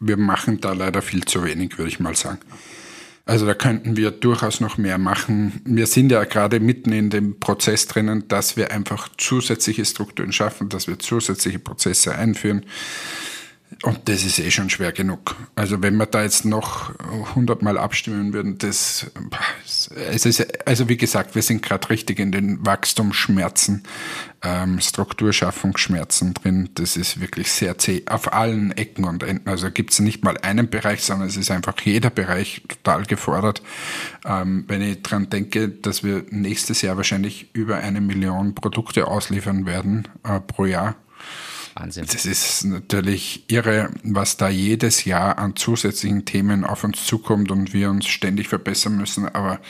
[0.00, 2.40] wir machen da leider viel zu wenig, würde ich mal sagen.
[3.28, 5.60] Also da könnten wir durchaus noch mehr machen.
[5.64, 10.68] Wir sind ja gerade mitten in dem Prozess drinnen, dass wir einfach zusätzliche Strukturen schaffen,
[10.68, 12.64] dass wir zusätzliche Prozesse einführen.
[13.82, 15.34] Und das ist eh schon schwer genug.
[15.54, 16.92] Also wenn wir da jetzt noch
[17.34, 19.10] hundertmal abstimmen würden, das,
[19.64, 23.82] es ist, also wie gesagt, wir sind gerade richtig in den Wachstumsschmerzen,
[24.42, 26.70] ähm, Strukturschaffungsschmerzen drin.
[26.74, 29.48] Das ist wirklich sehr zäh auf allen Ecken und Enden.
[29.48, 33.62] Also gibt es nicht mal einen Bereich, sondern es ist einfach jeder Bereich total gefordert.
[34.24, 39.66] Ähm, wenn ich dran denke, dass wir nächstes Jahr wahrscheinlich über eine Million Produkte ausliefern
[39.66, 40.94] werden äh, pro Jahr
[41.76, 42.06] Wahnsinn.
[42.10, 47.72] Das ist natürlich irre, was da jedes Jahr an zusätzlichen Themen auf uns zukommt und
[47.72, 49.28] wir uns ständig verbessern müssen.
[49.28, 49.60] Aber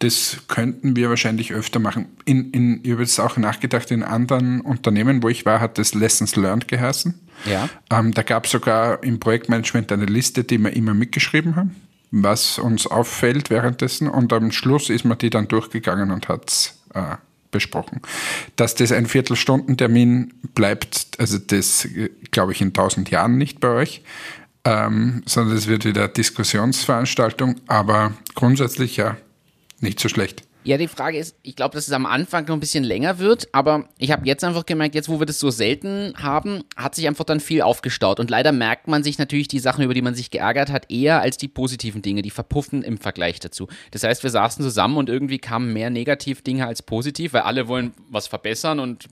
[0.00, 2.06] das könnten wir wahrscheinlich öfter machen.
[2.24, 5.94] In, in, ich habe jetzt auch nachgedacht, in anderen Unternehmen, wo ich war, hat das
[5.94, 7.18] Lessons Learned geheißen.
[7.46, 7.68] Ja.
[7.90, 11.76] Ähm, da gab es sogar im Projektmanagement eine Liste, die wir immer mitgeschrieben haben,
[12.10, 14.08] was uns auffällt währenddessen.
[14.08, 17.16] Und am Schluss ist man die dann durchgegangen und hat es äh,
[17.50, 18.00] besprochen.
[18.56, 21.88] Dass das ein Viertelstundentermin bleibt, also das
[22.30, 24.02] glaube ich in tausend Jahren nicht bei euch,
[24.64, 29.16] ähm, sondern es wird wieder Diskussionsveranstaltung, aber grundsätzlich ja
[29.80, 30.44] nicht so schlecht.
[30.62, 33.48] Ja, die Frage ist, ich glaube, dass es am Anfang noch ein bisschen länger wird,
[33.52, 37.08] aber ich habe jetzt einfach gemerkt, jetzt wo wir das so selten haben, hat sich
[37.08, 38.20] einfach dann viel aufgestaut.
[38.20, 41.22] Und leider merkt man sich natürlich die Sachen, über die man sich geärgert hat, eher
[41.22, 43.68] als die positiven Dinge, die verpuffen im Vergleich dazu.
[43.90, 47.94] Das heißt, wir saßen zusammen und irgendwie kamen mehr Negativ-Dinge als positiv, weil alle wollen
[48.10, 49.08] was verbessern und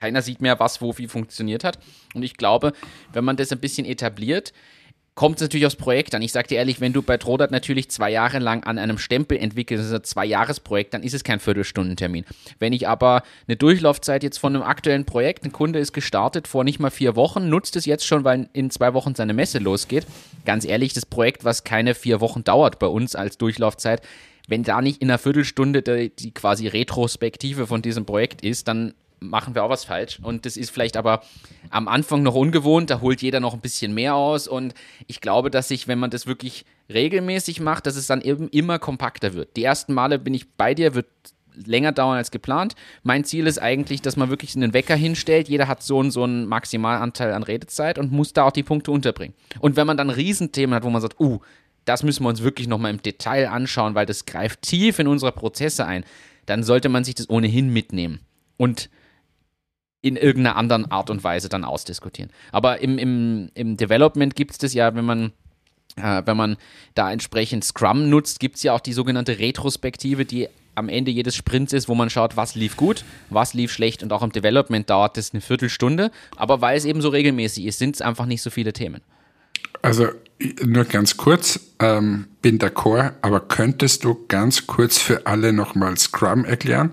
[0.00, 1.78] keiner sieht mehr, was wo wie funktioniert hat.
[2.14, 2.72] Und ich glaube,
[3.12, 4.54] wenn man das ein bisschen etabliert,
[5.18, 6.22] kommt es natürlich aufs Projekt an.
[6.22, 9.36] Ich sage dir ehrlich, wenn du bei Trodat natürlich zwei Jahre lang an einem Stempel
[9.36, 12.24] entwickelst, also zwei Jahresprojekt, dann ist es kein Viertelstundentermin.
[12.60, 16.62] Wenn ich aber eine Durchlaufzeit jetzt von einem aktuellen Projekt, ein Kunde ist gestartet vor
[16.62, 20.06] nicht mal vier Wochen, nutzt es jetzt schon, weil in zwei Wochen seine Messe losgeht.
[20.44, 24.02] Ganz ehrlich, das Projekt, was keine vier Wochen dauert bei uns als Durchlaufzeit,
[24.46, 28.94] wenn da nicht in einer Viertelstunde die, die quasi Retrospektive von diesem Projekt ist, dann
[29.20, 30.20] machen wir auch was falsch.
[30.22, 31.22] Und das ist vielleicht aber
[31.70, 34.48] am Anfang noch ungewohnt, da holt jeder noch ein bisschen mehr aus.
[34.48, 34.74] Und
[35.06, 38.78] ich glaube, dass sich, wenn man das wirklich regelmäßig macht, dass es dann eben immer
[38.78, 39.56] kompakter wird.
[39.56, 41.06] Die ersten Male bin ich bei dir, wird
[41.66, 42.74] länger dauern als geplant.
[43.02, 45.48] Mein Ziel ist eigentlich, dass man wirklich einen Wecker hinstellt.
[45.48, 48.90] Jeder hat so, einen, so einen Maximalanteil an Redezeit und muss da auch die Punkte
[48.90, 49.34] unterbringen.
[49.60, 51.40] Und wenn man dann Riesenthemen hat, wo man sagt, uh,
[51.84, 55.32] das müssen wir uns wirklich nochmal im Detail anschauen, weil das greift tief in unsere
[55.32, 56.04] Prozesse ein,
[56.46, 58.20] dann sollte man sich das ohnehin mitnehmen.
[58.56, 58.90] Und
[60.00, 62.30] in irgendeiner anderen Art und Weise dann ausdiskutieren.
[62.52, 65.32] Aber im, im, im Development gibt es das ja, wenn man
[65.96, 66.56] äh, wenn man
[66.94, 71.34] da entsprechend Scrum nutzt, gibt es ja auch die sogenannte Retrospektive, die am Ende jedes
[71.34, 74.88] Sprints ist, wo man schaut, was lief gut, was lief schlecht und auch im Development
[74.88, 76.12] dauert das eine Viertelstunde.
[76.36, 79.00] Aber weil es eben so regelmäßig ist, sind es einfach nicht so viele Themen.
[79.82, 80.08] Also
[80.64, 86.44] nur ganz kurz, ähm, bin d'accord, aber könntest du ganz kurz für alle nochmal Scrum
[86.44, 86.92] erklären?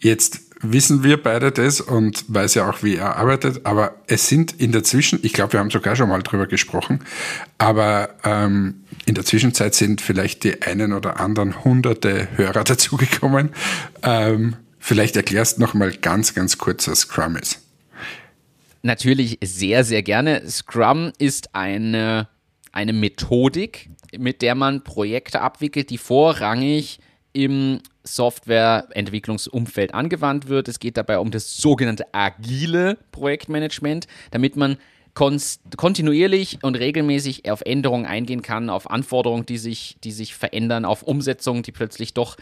[0.00, 3.64] Jetzt wissen wir beide das und weiß ja auch, wie er arbeitet.
[3.64, 7.00] Aber es sind in der Zwischen, ich glaube, wir haben sogar schon mal drüber gesprochen,
[7.58, 13.50] aber ähm, in der Zwischenzeit sind vielleicht die einen oder anderen hunderte Hörer dazugekommen.
[14.02, 17.60] Ähm, vielleicht erklärst noch mal ganz, ganz kurz, was Scrum ist.
[18.82, 20.42] Natürlich sehr, sehr gerne.
[20.48, 22.28] Scrum ist eine,
[22.72, 26.98] eine Methodik, mit der man Projekte abwickelt, die vorrangig
[27.32, 30.68] im Softwareentwicklungsumfeld angewandt wird.
[30.68, 34.78] Es geht dabei um das sogenannte agile Projektmanagement, damit man
[35.14, 41.02] kontinuierlich und regelmäßig auf Änderungen eingehen kann, auf Anforderungen, die sich, die sich verändern, auf
[41.02, 42.36] Umsetzungen, die plötzlich doch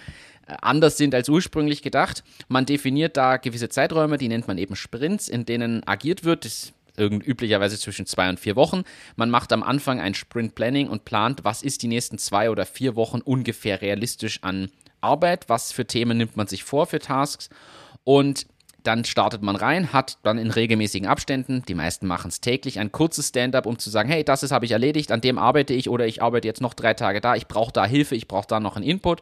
[0.46, 2.22] äh, anders sind als ursprünglich gedacht.
[2.48, 6.44] Man definiert da gewisse Zeiträume, die nennt man eben Sprints, in denen agiert wird.
[6.44, 8.82] Das üblicherweise zwischen zwei und vier Wochen.
[9.16, 12.66] Man macht am Anfang ein Sprint Planning und plant, was ist die nächsten zwei oder
[12.66, 14.70] vier Wochen ungefähr realistisch an
[15.00, 17.50] Arbeit, was für Themen nimmt man sich vor für Tasks
[18.04, 18.46] und
[18.84, 22.92] dann startet man rein, hat dann in regelmäßigen Abständen, die meisten machen es täglich, ein
[22.92, 26.06] kurzes Stand-up, um zu sagen, hey, das habe ich erledigt, an dem arbeite ich oder
[26.06, 28.76] ich arbeite jetzt noch drei Tage da, ich brauche da Hilfe, ich brauche da noch
[28.76, 29.20] einen Input.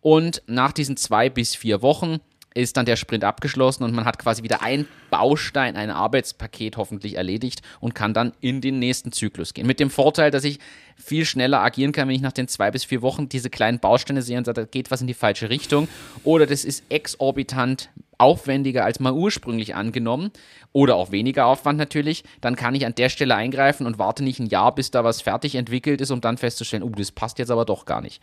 [0.00, 2.20] Und nach diesen zwei bis vier Wochen
[2.54, 7.16] ist dann der Sprint abgeschlossen und man hat quasi wieder ein Baustein, ein Arbeitspaket hoffentlich
[7.16, 9.66] erledigt und kann dann in den nächsten Zyklus gehen.
[9.66, 10.58] Mit dem Vorteil, dass ich
[10.96, 14.22] viel schneller agieren kann, wenn ich nach den zwei bis vier Wochen diese kleinen Bausteine
[14.22, 15.88] sehe und sage, da geht was in die falsche Richtung
[16.24, 20.30] oder das ist exorbitant aufwendiger als mal ursprünglich angenommen
[20.72, 24.38] oder auch weniger Aufwand natürlich, dann kann ich an der Stelle eingreifen und warte nicht
[24.40, 27.50] ein Jahr, bis da was fertig entwickelt ist, um dann festzustellen, oh, das passt jetzt
[27.50, 28.22] aber doch gar nicht.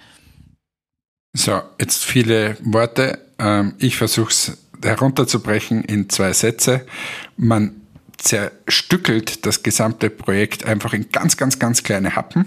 [1.33, 3.26] So, jetzt viele Worte.
[3.39, 6.85] Ähm, ich versuche es herunterzubrechen in zwei Sätze.
[7.35, 7.81] Man
[8.17, 12.45] zerstückelt das gesamte Projekt einfach in ganz, ganz, ganz kleine Happen.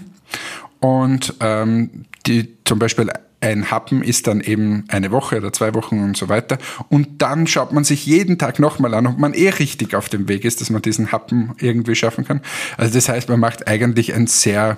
[0.79, 3.11] Und ähm, die zum Beispiel
[3.41, 6.59] ein Happen ist dann eben eine Woche oder zwei Wochen und so weiter.
[6.89, 10.27] Und dann schaut man sich jeden Tag nochmal an, ob man eh richtig auf dem
[10.27, 12.41] Weg ist, dass man diesen Happen irgendwie schaffen kann.
[12.77, 14.77] Also das heißt, man macht eigentlich ein sehr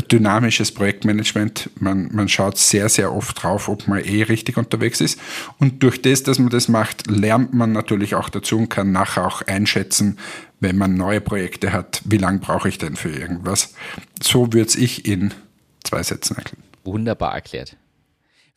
[0.00, 1.70] dynamisches Projektmanagement.
[1.78, 5.20] Man, man schaut sehr, sehr oft drauf, ob man eh richtig unterwegs ist.
[5.58, 9.26] Und durch das, dass man das macht, lernt man natürlich auch dazu und kann nachher
[9.26, 10.18] auch einschätzen,
[10.60, 13.74] wenn man neue Projekte hat, wie lange brauche ich denn für irgendwas.
[14.22, 15.34] So würde ich in
[15.84, 16.62] zwei Sätzen erklären.
[16.84, 17.76] Wunderbar erklärt.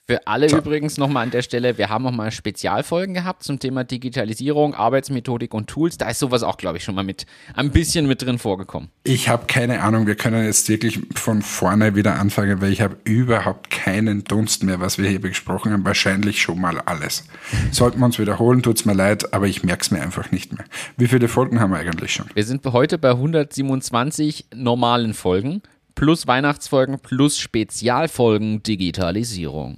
[0.08, 0.58] Für alle so.
[0.60, 5.52] übrigens nochmal an der Stelle, wir haben auch mal Spezialfolgen gehabt zum Thema Digitalisierung, Arbeitsmethodik
[5.56, 5.98] und Tools.
[5.98, 7.26] Da ist sowas auch, glaube ich, schon mal mit
[7.56, 8.90] ein bisschen mit drin vorgekommen.
[9.04, 12.98] Ich habe keine Ahnung, wir können jetzt wirklich von vorne wieder anfangen, weil ich habe
[13.04, 15.86] überhaupt keinen Dunst mehr, was wir hier besprochen haben.
[15.86, 17.24] Wahrscheinlich schon mal alles.
[17.72, 20.54] Sollten wir uns wiederholen, tut es mir leid, aber ich merke es mir einfach nicht
[20.54, 20.66] mehr.
[20.98, 22.28] Wie viele Folgen haben wir eigentlich schon?
[22.36, 25.64] Wir sind heute bei 127 normalen Folgen
[25.96, 29.78] plus Weihnachtsfolgen plus Spezialfolgen Digitalisierung.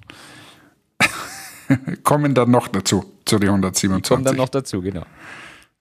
[2.03, 4.09] Kommen dann noch dazu, zu den 127.
[4.09, 5.03] Kommen dann noch dazu, genau.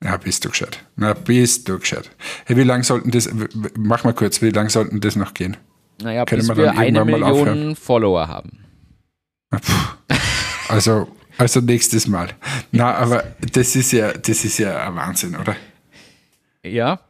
[0.03, 0.85] Ja, bist du gescheit.
[0.97, 2.11] Na, bist du gescheit.
[2.45, 3.31] Hey, wie lange sollten das,
[3.77, 5.57] mach mal kurz, wie lange sollten das noch gehen?
[6.03, 8.59] Naja, Können bis wir, wir eine Million Follower haben.
[10.69, 11.09] Also,
[11.39, 12.31] also nächstes Mal.
[12.73, 15.57] Na, aber das ist ja, das ist ja ein Wahnsinn, oder?
[16.63, 17.01] Ja,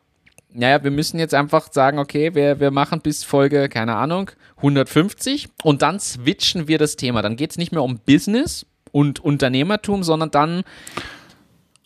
[0.56, 5.48] naja, wir müssen jetzt einfach sagen, okay, wir, wir machen bis Folge, keine Ahnung, 150
[5.62, 7.22] und dann switchen wir das Thema.
[7.22, 10.62] Dann geht es nicht mehr um Business und Unternehmertum, sondern dann,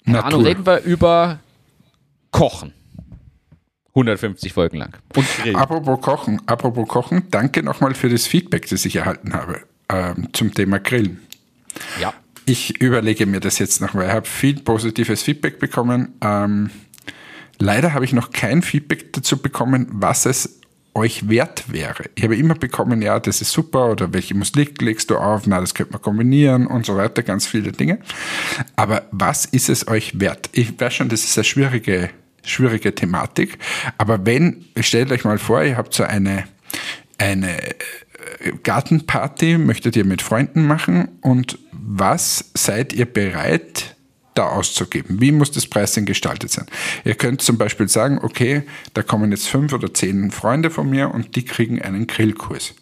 [0.05, 0.25] keine Natur.
[0.27, 1.41] Ahnung, reden wir über
[2.31, 2.73] Kochen.
[3.89, 4.97] 150 Folgen lang.
[5.17, 5.57] Und Grillen.
[5.57, 10.55] Apropos Kochen, apropos Kochen, danke nochmal für das Feedback, das ich erhalten habe ähm, zum
[10.55, 11.21] Thema Grillen.
[12.01, 12.15] Ja.
[12.47, 14.07] Ich überlege mir das jetzt nochmal.
[14.07, 16.15] Ich habe viel positives Feedback bekommen.
[16.21, 16.71] Ähm,
[17.61, 20.61] Leider habe ich noch kein Feedback dazu bekommen, was es
[20.95, 22.05] euch wert wäre.
[22.15, 25.61] Ich habe immer bekommen, ja, das ist super oder welche Musik legst du auf, na,
[25.61, 28.01] das könnte man kombinieren und so weiter, ganz viele Dinge.
[28.77, 30.49] Aber was ist es euch wert?
[30.53, 32.11] Ich weiß schon, das ist eine schwierige,
[32.45, 33.59] schwierige Thematik,
[33.99, 36.45] aber wenn, stellt euch mal vor, ihr habt so eine,
[37.19, 37.75] eine äh,
[38.63, 43.97] Gartenparty, möchtet ihr mit Freunden machen und was seid ihr bereit,
[44.35, 45.21] da auszugeben?
[45.21, 46.67] Wie muss das Pricing gestaltet sein?
[47.05, 48.63] Ihr könnt zum Beispiel sagen, okay,
[48.95, 52.75] da kommen jetzt fünf oder zehn Freunde von mir und die kriegen einen Grillkurs.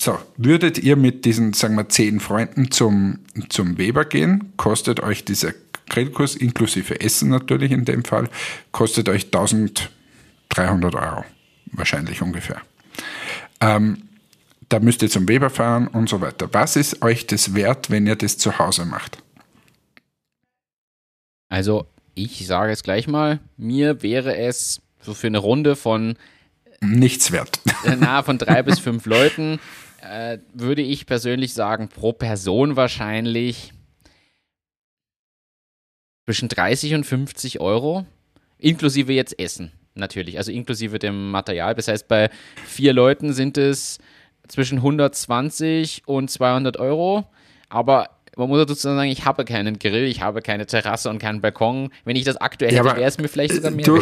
[0.00, 3.18] So, würdet ihr mit diesen, sagen wir, zehn Freunden zum,
[3.50, 5.52] zum Weber gehen, kostet euch dieser
[5.90, 8.30] Grillkurs inklusive Essen natürlich in dem Fall,
[8.72, 11.24] kostet euch 1300 Euro,
[11.72, 12.62] wahrscheinlich ungefähr.
[13.60, 14.04] Ähm,
[14.70, 16.48] da müsst ihr zum Weber fahren und so weiter.
[16.52, 19.18] Was ist euch das wert, wenn ihr das zu Hause macht?
[21.50, 26.16] Also, ich sage es gleich mal, mir wäre es so für eine Runde von
[26.80, 27.60] nichts wert.
[27.84, 29.60] Äh, na, von drei bis fünf Leuten
[30.00, 33.72] äh, würde ich persönlich sagen, pro Person wahrscheinlich
[36.24, 38.06] zwischen 30 und 50 Euro,
[38.58, 41.74] inklusive jetzt Essen natürlich, also inklusive dem Material.
[41.74, 42.30] Das heißt, bei
[42.64, 43.98] vier Leuten sind es
[44.46, 47.26] zwischen 120 und 200 Euro,
[47.68, 51.40] aber man muss dazu sagen, ich habe keinen Grill, ich habe keine Terrasse und keinen
[51.40, 51.90] Balkon.
[52.04, 53.84] Wenn ich das aktuell ja, hätte, wäre es mir vielleicht sogar mehr.
[53.84, 54.00] Du,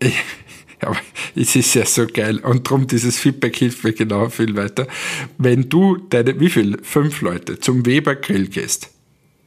[0.80, 0.96] aber
[1.34, 2.38] es ist ja so geil.
[2.38, 4.86] Und darum, dieses Feedback hilft mir genau viel weiter.
[5.38, 6.78] Wenn du deine, wie viel?
[6.82, 8.90] Fünf Leute zum Weber Grill gehst.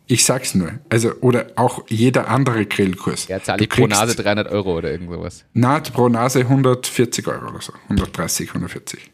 [0.07, 0.73] Ich sag's nur.
[0.89, 3.27] Also, oder auch jeder andere Grillkurs.
[3.29, 5.45] Ja, zahle ich pro Nase 300 Euro oder irgend sowas.
[5.53, 7.73] Na, pro Nase 140 Euro oder so.
[7.83, 9.12] 130, 140.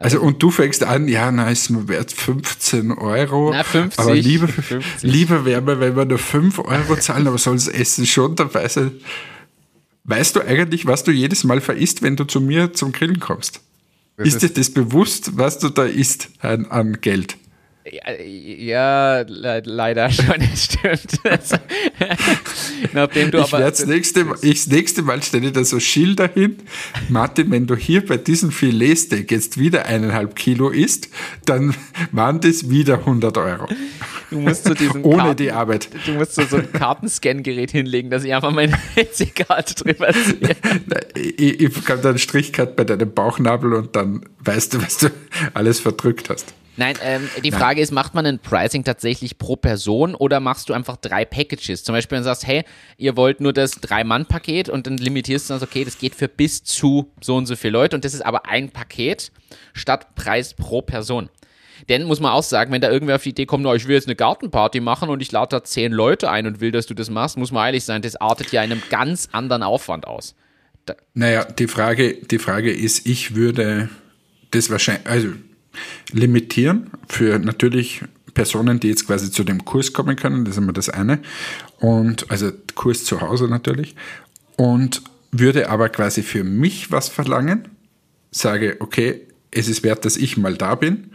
[0.00, 3.50] Also, und du fängst an, ja, na, ist mir wert 15 Euro.
[3.52, 3.98] Na, 50.
[3.98, 5.02] Aber lieber, 50.
[5.02, 8.68] lieber wäre mir, wenn wir nur 5 Euro zahlen, aber soll das Essen schon dabei
[8.68, 8.92] sein.
[10.04, 13.60] Weißt du eigentlich, was du jedes Mal verisst, wenn du zu mir zum Grillen kommst?
[14.16, 17.36] Das ist dir das bewusst, was du da isst an, an Geld?
[18.24, 21.20] Ja, le leider schon, das stimmt.
[22.92, 23.58] Nachdem du ich aber.
[23.60, 26.56] Das nächste, ich, das nächste Mal stelle da so Schilder hin.
[27.08, 31.08] Martin, wenn du hier bei diesem Filetsteak jetzt wieder eineinhalb Kilo isst,
[31.44, 31.74] dann
[32.12, 33.68] waren das wieder 100 Euro.
[34.30, 35.88] Du musst so diesen Ohne Karten, die Arbeit.
[36.04, 40.56] Du musst so, so ein Kartenscan-Gerät hinlegen, dass ich einfach meine EC-Karte drüber ziehe.
[41.14, 45.10] Ich, ich kann da einen Strichcut bei deinem Bauchnabel und dann weißt du, was du
[45.54, 46.52] alles verdrückt hast.
[46.78, 47.82] Nein, ähm, die Frage Nein.
[47.82, 51.82] ist, macht man ein Pricing tatsächlich pro Person oder machst du einfach drei Packages?
[51.82, 52.64] Zum Beispiel, wenn du sagst, hey,
[52.96, 56.62] ihr wollt nur das Drei-Mann-Paket und dann limitierst du das, okay, das geht für bis
[56.62, 59.32] zu so und so viele Leute und das ist aber ein Paket
[59.72, 61.28] statt Preis pro Person.
[61.88, 63.96] Denn muss man auch sagen, wenn da irgendwer auf die Idee kommt, oh, ich will
[63.96, 66.94] jetzt eine Gartenparty machen und ich lade da zehn Leute ein und will, dass du
[66.94, 70.36] das machst, muss man ehrlich sein, das artet ja in einem ganz anderen Aufwand aus.
[70.86, 73.88] Da naja, die Frage, die Frage ist, ich würde
[74.52, 75.28] das wahrscheinlich, also
[76.12, 78.02] limitieren für natürlich
[78.34, 81.20] Personen, die jetzt quasi zu dem Kurs kommen können, das ist immer das eine.
[81.80, 83.96] Und also Kurs zu Hause natürlich.
[84.56, 85.02] Und
[85.32, 87.68] würde aber quasi für mich was verlangen,
[88.30, 91.10] sage, okay, es ist wert, dass ich mal da bin.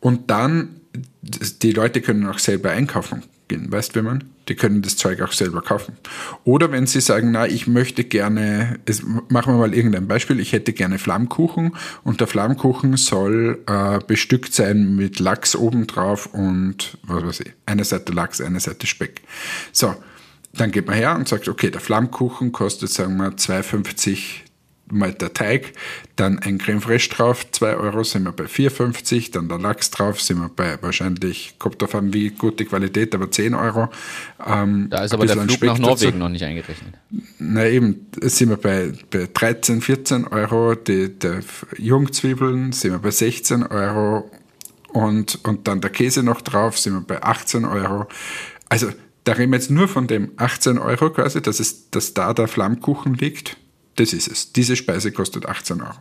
[0.00, 0.80] Und dann,
[1.22, 4.24] die Leute können auch selber einkaufen gehen, weißt du, wie man?
[4.48, 5.96] Die können das Zeug auch selber kaufen.
[6.44, 10.52] Oder wenn sie sagen, na, ich möchte gerne, es, machen wir mal irgendein Beispiel, ich
[10.52, 17.24] hätte gerne Flammkuchen und der Flammkuchen soll äh, bestückt sein mit Lachs obendrauf und was
[17.24, 19.22] weiß ich, eine Seite Lachs, eine Seite Speck.
[19.72, 19.94] So,
[20.52, 24.43] dann geht man her und sagt, okay, der Flammkuchen kostet, sagen wir, 2,50
[24.94, 25.72] mal der Teig,
[26.16, 30.20] dann ein Creme fraiche drauf, 2 Euro sind wir bei 4,50, dann der Lachs drauf,
[30.20, 33.88] sind wir bei wahrscheinlich, kommt davon an, wie gut die Qualität, aber 10 Euro.
[34.46, 36.18] Ähm, da ist aber der Flug Speck nach Norwegen dazu.
[36.18, 36.94] noch nicht eingerechnet.
[37.38, 41.40] Na eben, sind wir bei, bei 13, 14 Euro, die, die
[41.78, 44.30] Jungzwiebeln sind wir bei 16 Euro
[44.88, 48.06] und, und dann der Käse noch drauf, sind wir bei 18 Euro.
[48.68, 48.90] Also
[49.24, 52.46] da reden wir jetzt nur von dem 18 Euro quasi, dass, es, dass da der
[52.46, 53.56] Flammkuchen liegt
[53.96, 54.52] das ist es.
[54.52, 55.94] Diese Speise kostet 18 Euro.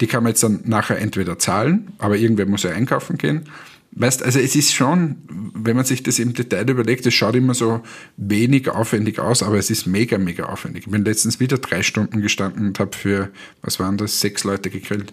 [0.00, 3.48] Die kann man jetzt dann nachher entweder zahlen, aber irgendwer muss ja einkaufen gehen.
[3.92, 7.54] Weißt, also es ist schon, wenn man sich das im Detail überlegt, es schaut immer
[7.54, 7.80] so
[8.16, 10.84] wenig aufwendig aus, aber es ist mega, mega aufwendig.
[10.86, 13.30] Ich bin letztens wieder drei Stunden gestanden und habe für,
[13.62, 15.12] was waren das, sechs Leute gegrillt.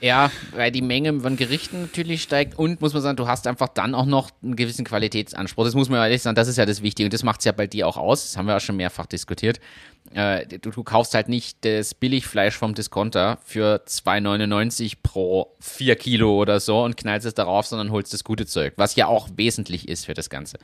[0.00, 3.68] Ja, weil die Menge von Gerichten natürlich steigt und muss man sagen, du hast einfach
[3.68, 5.64] dann auch noch einen gewissen Qualitätsanspruch.
[5.64, 7.52] Das muss man ehrlich sagen, das ist ja das Wichtige und das macht es ja
[7.52, 8.22] bei dir auch aus.
[8.22, 9.58] Das haben wir auch schon mehrfach diskutiert.
[10.14, 16.40] Äh, du, du, kaufst halt nicht das Billigfleisch vom Discounter für 2,99 pro 4 Kilo
[16.40, 19.88] oder so und knallst es darauf, sondern holst das gute Zeug, was ja auch wesentlich
[19.88, 20.58] ist für das Ganze.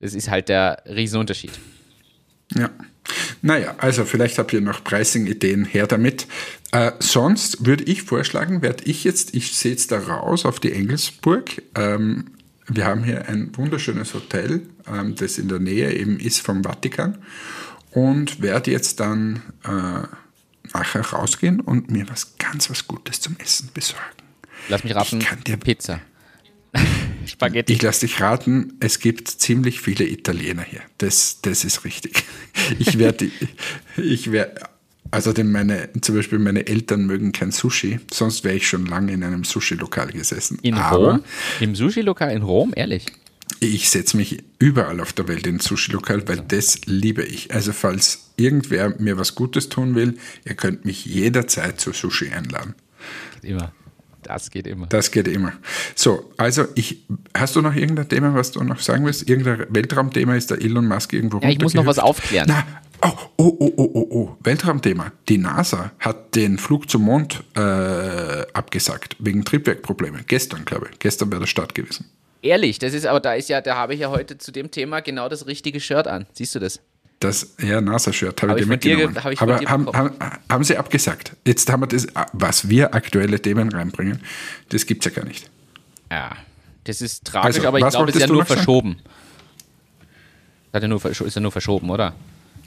[0.00, 1.52] Das ist halt der Riesenunterschied.
[2.56, 2.70] Ja.
[3.42, 6.26] Naja, also vielleicht habt ihr noch Pricing-Ideen her damit.
[6.70, 10.72] Äh, sonst würde ich vorschlagen, werde ich jetzt, ich sehe jetzt da raus auf die
[10.72, 11.62] Engelsburg.
[11.74, 12.26] Ähm,
[12.68, 17.18] wir haben hier ein wunderschönes Hotel, ähm, das in der Nähe eben ist vom Vatikan
[17.90, 20.06] und werde jetzt dann äh,
[20.72, 24.04] nachher rausgehen und mir was ganz was Gutes zum Essen besorgen.
[24.68, 26.00] Lass mich raten, ich kann dir Pizza.
[27.26, 27.72] Spaghetti.
[27.72, 30.80] Ich lasse dich raten, es gibt ziemlich viele Italiener hier.
[30.98, 32.24] Das, das ist richtig.
[32.78, 33.30] Ich werde,
[33.96, 34.62] ich werde,
[35.10, 39.12] also denn meine, zum Beispiel meine Eltern mögen kein Sushi, sonst wäre ich schon lange
[39.12, 40.58] in einem Sushi-Lokal gesessen.
[40.62, 41.24] In Aber Rom?
[41.60, 43.06] Im Sushi-Lokal in Rom, ehrlich?
[43.60, 47.54] Ich setze mich überall auf der Welt in Sushi-Lokal, weil das liebe ich.
[47.54, 52.74] Also falls irgendwer mir was Gutes tun will, ihr könnt mich jederzeit zu Sushi einladen.
[53.42, 53.72] Immer.
[54.32, 54.86] Das geht immer.
[54.86, 55.52] Das geht immer.
[55.94, 57.04] So, also ich,
[57.34, 59.28] hast du noch irgendein Thema, was du noch sagen willst?
[59.28, 62.46] Irgendein Weltraumthema ist der Elon Musk irgendwo Ja, ich muss noch was aufklären.
[62.48, 62.64] Na,
[63.02, 65.12] oh, oh, oh, oh, oh, oh, Weltraumthema.
[65.28, 67.60] Die NASA hat den Flug zum Mond äh,
[68.52, 70.24] abgesagt, wegen Triebwerkproblemen.
[70.26, 70.98] Gestern, glaube ich.
[70.98, 72.06] Gestern wäre der Start gewesen.
[72.42, 75.00] Ehrlich, das ist aber, da ist ja, da habe ich ja heute zu dem Thema
[75.00, 76.26] genau das richtige Shirt an.
[76.32, 76.80] Siehst du das?
[77.22, 79.14] Das, ja, NASA-Shirt habe hab ich dir mitgenommen.
[79.14, 80.16] Dir, hab ich Aber haben, haben,
[80.48, 81.36] haben, Sie abgesagt?
[81.46, 84.20] Jetzt haben wir das, was wir aktuelle Themen reinbringen,
[84.70, 85.48] das gibt es ja gar nicht.
[86.10, 86.32] Ja,
[86.84, 88.96] das ist tragisch, also, aber ich glaube, es ist ja nur verschoben.
[90.72, 92.14] Hat ja nur, ist ja nur verschoben, oder?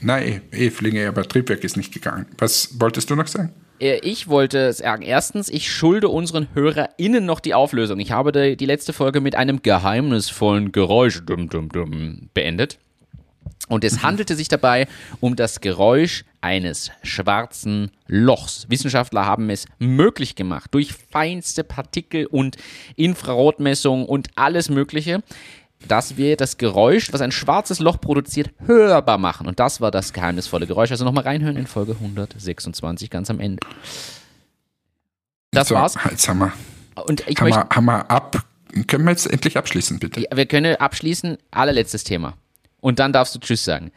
[0.00, 2.26] Nein, eh, Flinge, aber Triebwerk ist nicht gegangen.
[2.38, 3.52] Was wolltest du noch sagen?
[3.78, 7.98] Äh, ich wollte sagen, erstens, ich schulde unseren HörerInnen noch die Auflösung.
[8.00, 12.78] Ich habe die, die letzte Folge mit einem geheimnisvollen Geräusch dum, dum, dum, beendet.
[13.68, 14.02] Und es mhm.
[14.02, 14.86] handelte sich dabei
[15.20, 18.66] um das Geräusch eines schwarzen Lochs.
[18.68, 22.56] Wissenschaftler haben es möglich gemacht, durch feinste Partikel und
[22.94, 25.22] Infrarotmessungen und alles Mögliche,
[25.88, 29.46] dass wir das Geräusch, was ein schwarzes Loch produziert, hörbar machen.
[29.48, 30.90] Und das war das geheimnisvolle Geräusch.
[30.92, 33.60] Also nochmal reinhören in Folge 126, ganz am Ende.
[35.50, 35.96] Das so, war's.
[36.10, 36.52] Jetzt haben wir,
[37.06, 38.44] und ich haben, möchte, wir, haben wir ab.
[38.86, 40.20] Können wir jetzt endlich abschließen, bitte?
[40.20, 41.38] Ja, wir können abschließen.
[41.50, 42.34] Allerletztes Thema
[42.80, 43.92] und dann darfst du Tschüss sagen.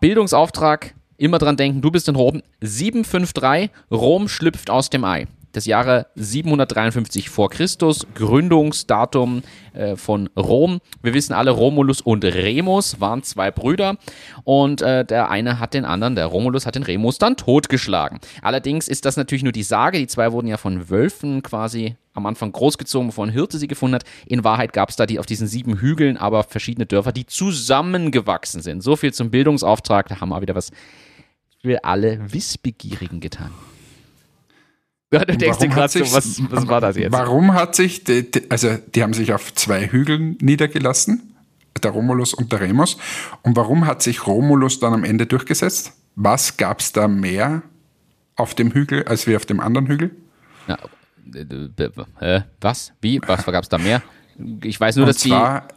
[0.00, 2.42] Bildungsauftrag, immer dran denken, du bist in Rom.
[2.60, 9.42] 753, Rom schlüpft aus dem Ei des Jahre 753 vor Christus, Gründungsdatum
[9.72, 10.80] äh, von Rom.
[11.02, 13.96] Wir wissen alle, Romulus und Remus waren zwei Brüder
[14.44, 18.20] und äh, der eine hat den anderen, der Romulus hat den Remus dann totgeschlagen.
[18.42, 22.26] Allerdings ist das natürlich nur die Sage, die zwei wurden ja von Wölfen quasi am
[22.26, 24.04] Anfang großgezogen, bevor ein Hirte sie gefunden hat.
[24.26, 28.62] In Wahrheit gab es da die auf diesen sieben Hügeln aber verschiedene Dörfer, die zusammengewachsen
[28.62, 28.82] sind.
[28.82, 30.70] So viel zum Bildungsauftrag, da haben wir wieder was
[31.62, 33.50] für alle Wissbegierigen getan.
[35.12, 37.12] Ja, du denkst dir gerade so, was, was war das jetzt?
[37.12, 41.34] Warum hat sich, die, die, also die haben sich auf zwei Hügeln niedergelassen,
[41.82, 42.96] der Romulus und der Remus.
[43.42, 45.92] Und warum hat sich Romulus dann am Ende durchgesetzt?
[46.14, 47.62] Was gab es da mehr
[48.36, 50.10] auf dem Hügel als wie auf dem anderen Hügel?
[50.68, 50.78] Ja,
[52.20, 52.92] äh, was?
[53.00, 53.20] Wie?
[53.26, 54.02] Was gab es da mehr?
[54.62, 55.68] Ich weiß nur, und dass zwar,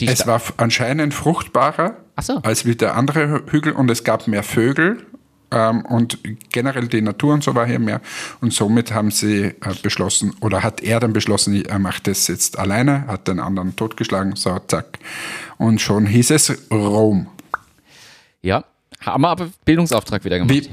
[0.00, 0.12] die, die.
[0.12, 2.36] Es war anscheinend fruchtbarer so.
[2.42, 5.06] als wie der andere Hügel und es gab mehr Vögel
[5.50, 6.18] ähm, und
[6.52, 8.00] generell die Natur und so war hier mehr.
[8.40, 12.58] Und somit haben sie äh, beschlossen, oder hat er dann beschlossen, er macht das jetzt
[12.58, 14.98] alleine, hat den anderen totgeschlagen, so, zack.
[15.58, 17.26] Und schon hieß es Rom.
[18.42, 18.64] Ja,
[19.00, 20.54] haben wir aber Bildungsauftrag wieder gemacht.
[20.54, 20.68] Wie,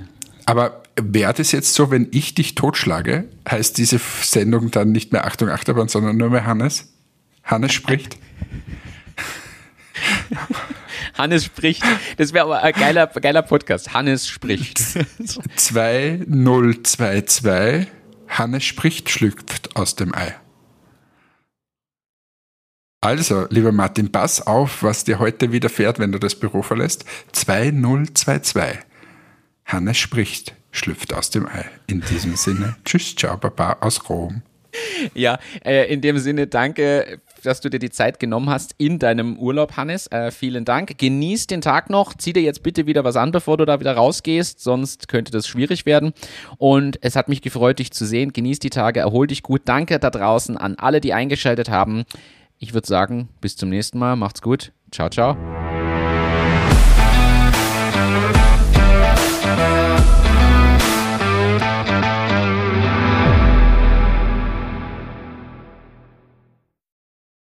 [0.45, 5.25] aber wäre das jetzt so, wenn ich dich totschlage, heißt diese Sendung dann nicht mehr
[5.25, 6.93] Achtung Achterbahn, sondern nur mehr Hannes?
[7.43, 8.17] Hannes spricht?
[11.17, 11.83] Hannes spricht.
[12.17, 13.93] Das wäre aber ein geiler, geiler Podcast.
[13.93, 14.79] Hannes spricht.
[15.55, 17.87] 2022.
[18.27, 20.35] Hannes spricht, schlüpft aus dem Ei.
[23.01, 27.05] Also, lieber Martin, pass auf, was dir heute widerfährt, wenn du das Büro verlässt.
[27.31, 28.79] 2022.
[29.65, 31.65] Hannes spricht, schlüpft aus dem Ei.
[31.87, 34.41] In diesem Sinne, tschüss, ciao, Baba aus Rom.
[35.13, 39.37] Ja, äh, in dem Sinne, danke dass du dir die Zeit genommen hast in deinem
[39.37, 40.07] Urlaub, Hannes.
[40.07, 40.97] Äh, vielen Dank.
[40.97, 42.13] Genieß den Tag noch.
[42.13, 45.47] Zieh dir jetzt bitte wieder was an, bevor du da wieder rausgehst, sonst könnte das
[45.47, 46.13] schwierig werden.
[46.57, 48.33] Und es hat mich gefreut, dich zu sehen.
[48.33, 49.61] Genieß die Tage, erhol dich gut.
[49.65, 52.03] Danke da draußen an alle, die eingeschaltet haben.
[52.59, 54.15] Ich würde sagen, bis zum nächsten Mal.
[54.15, 54.71] Macht's gut.
[54.91, 55.66] Ciao, ciao.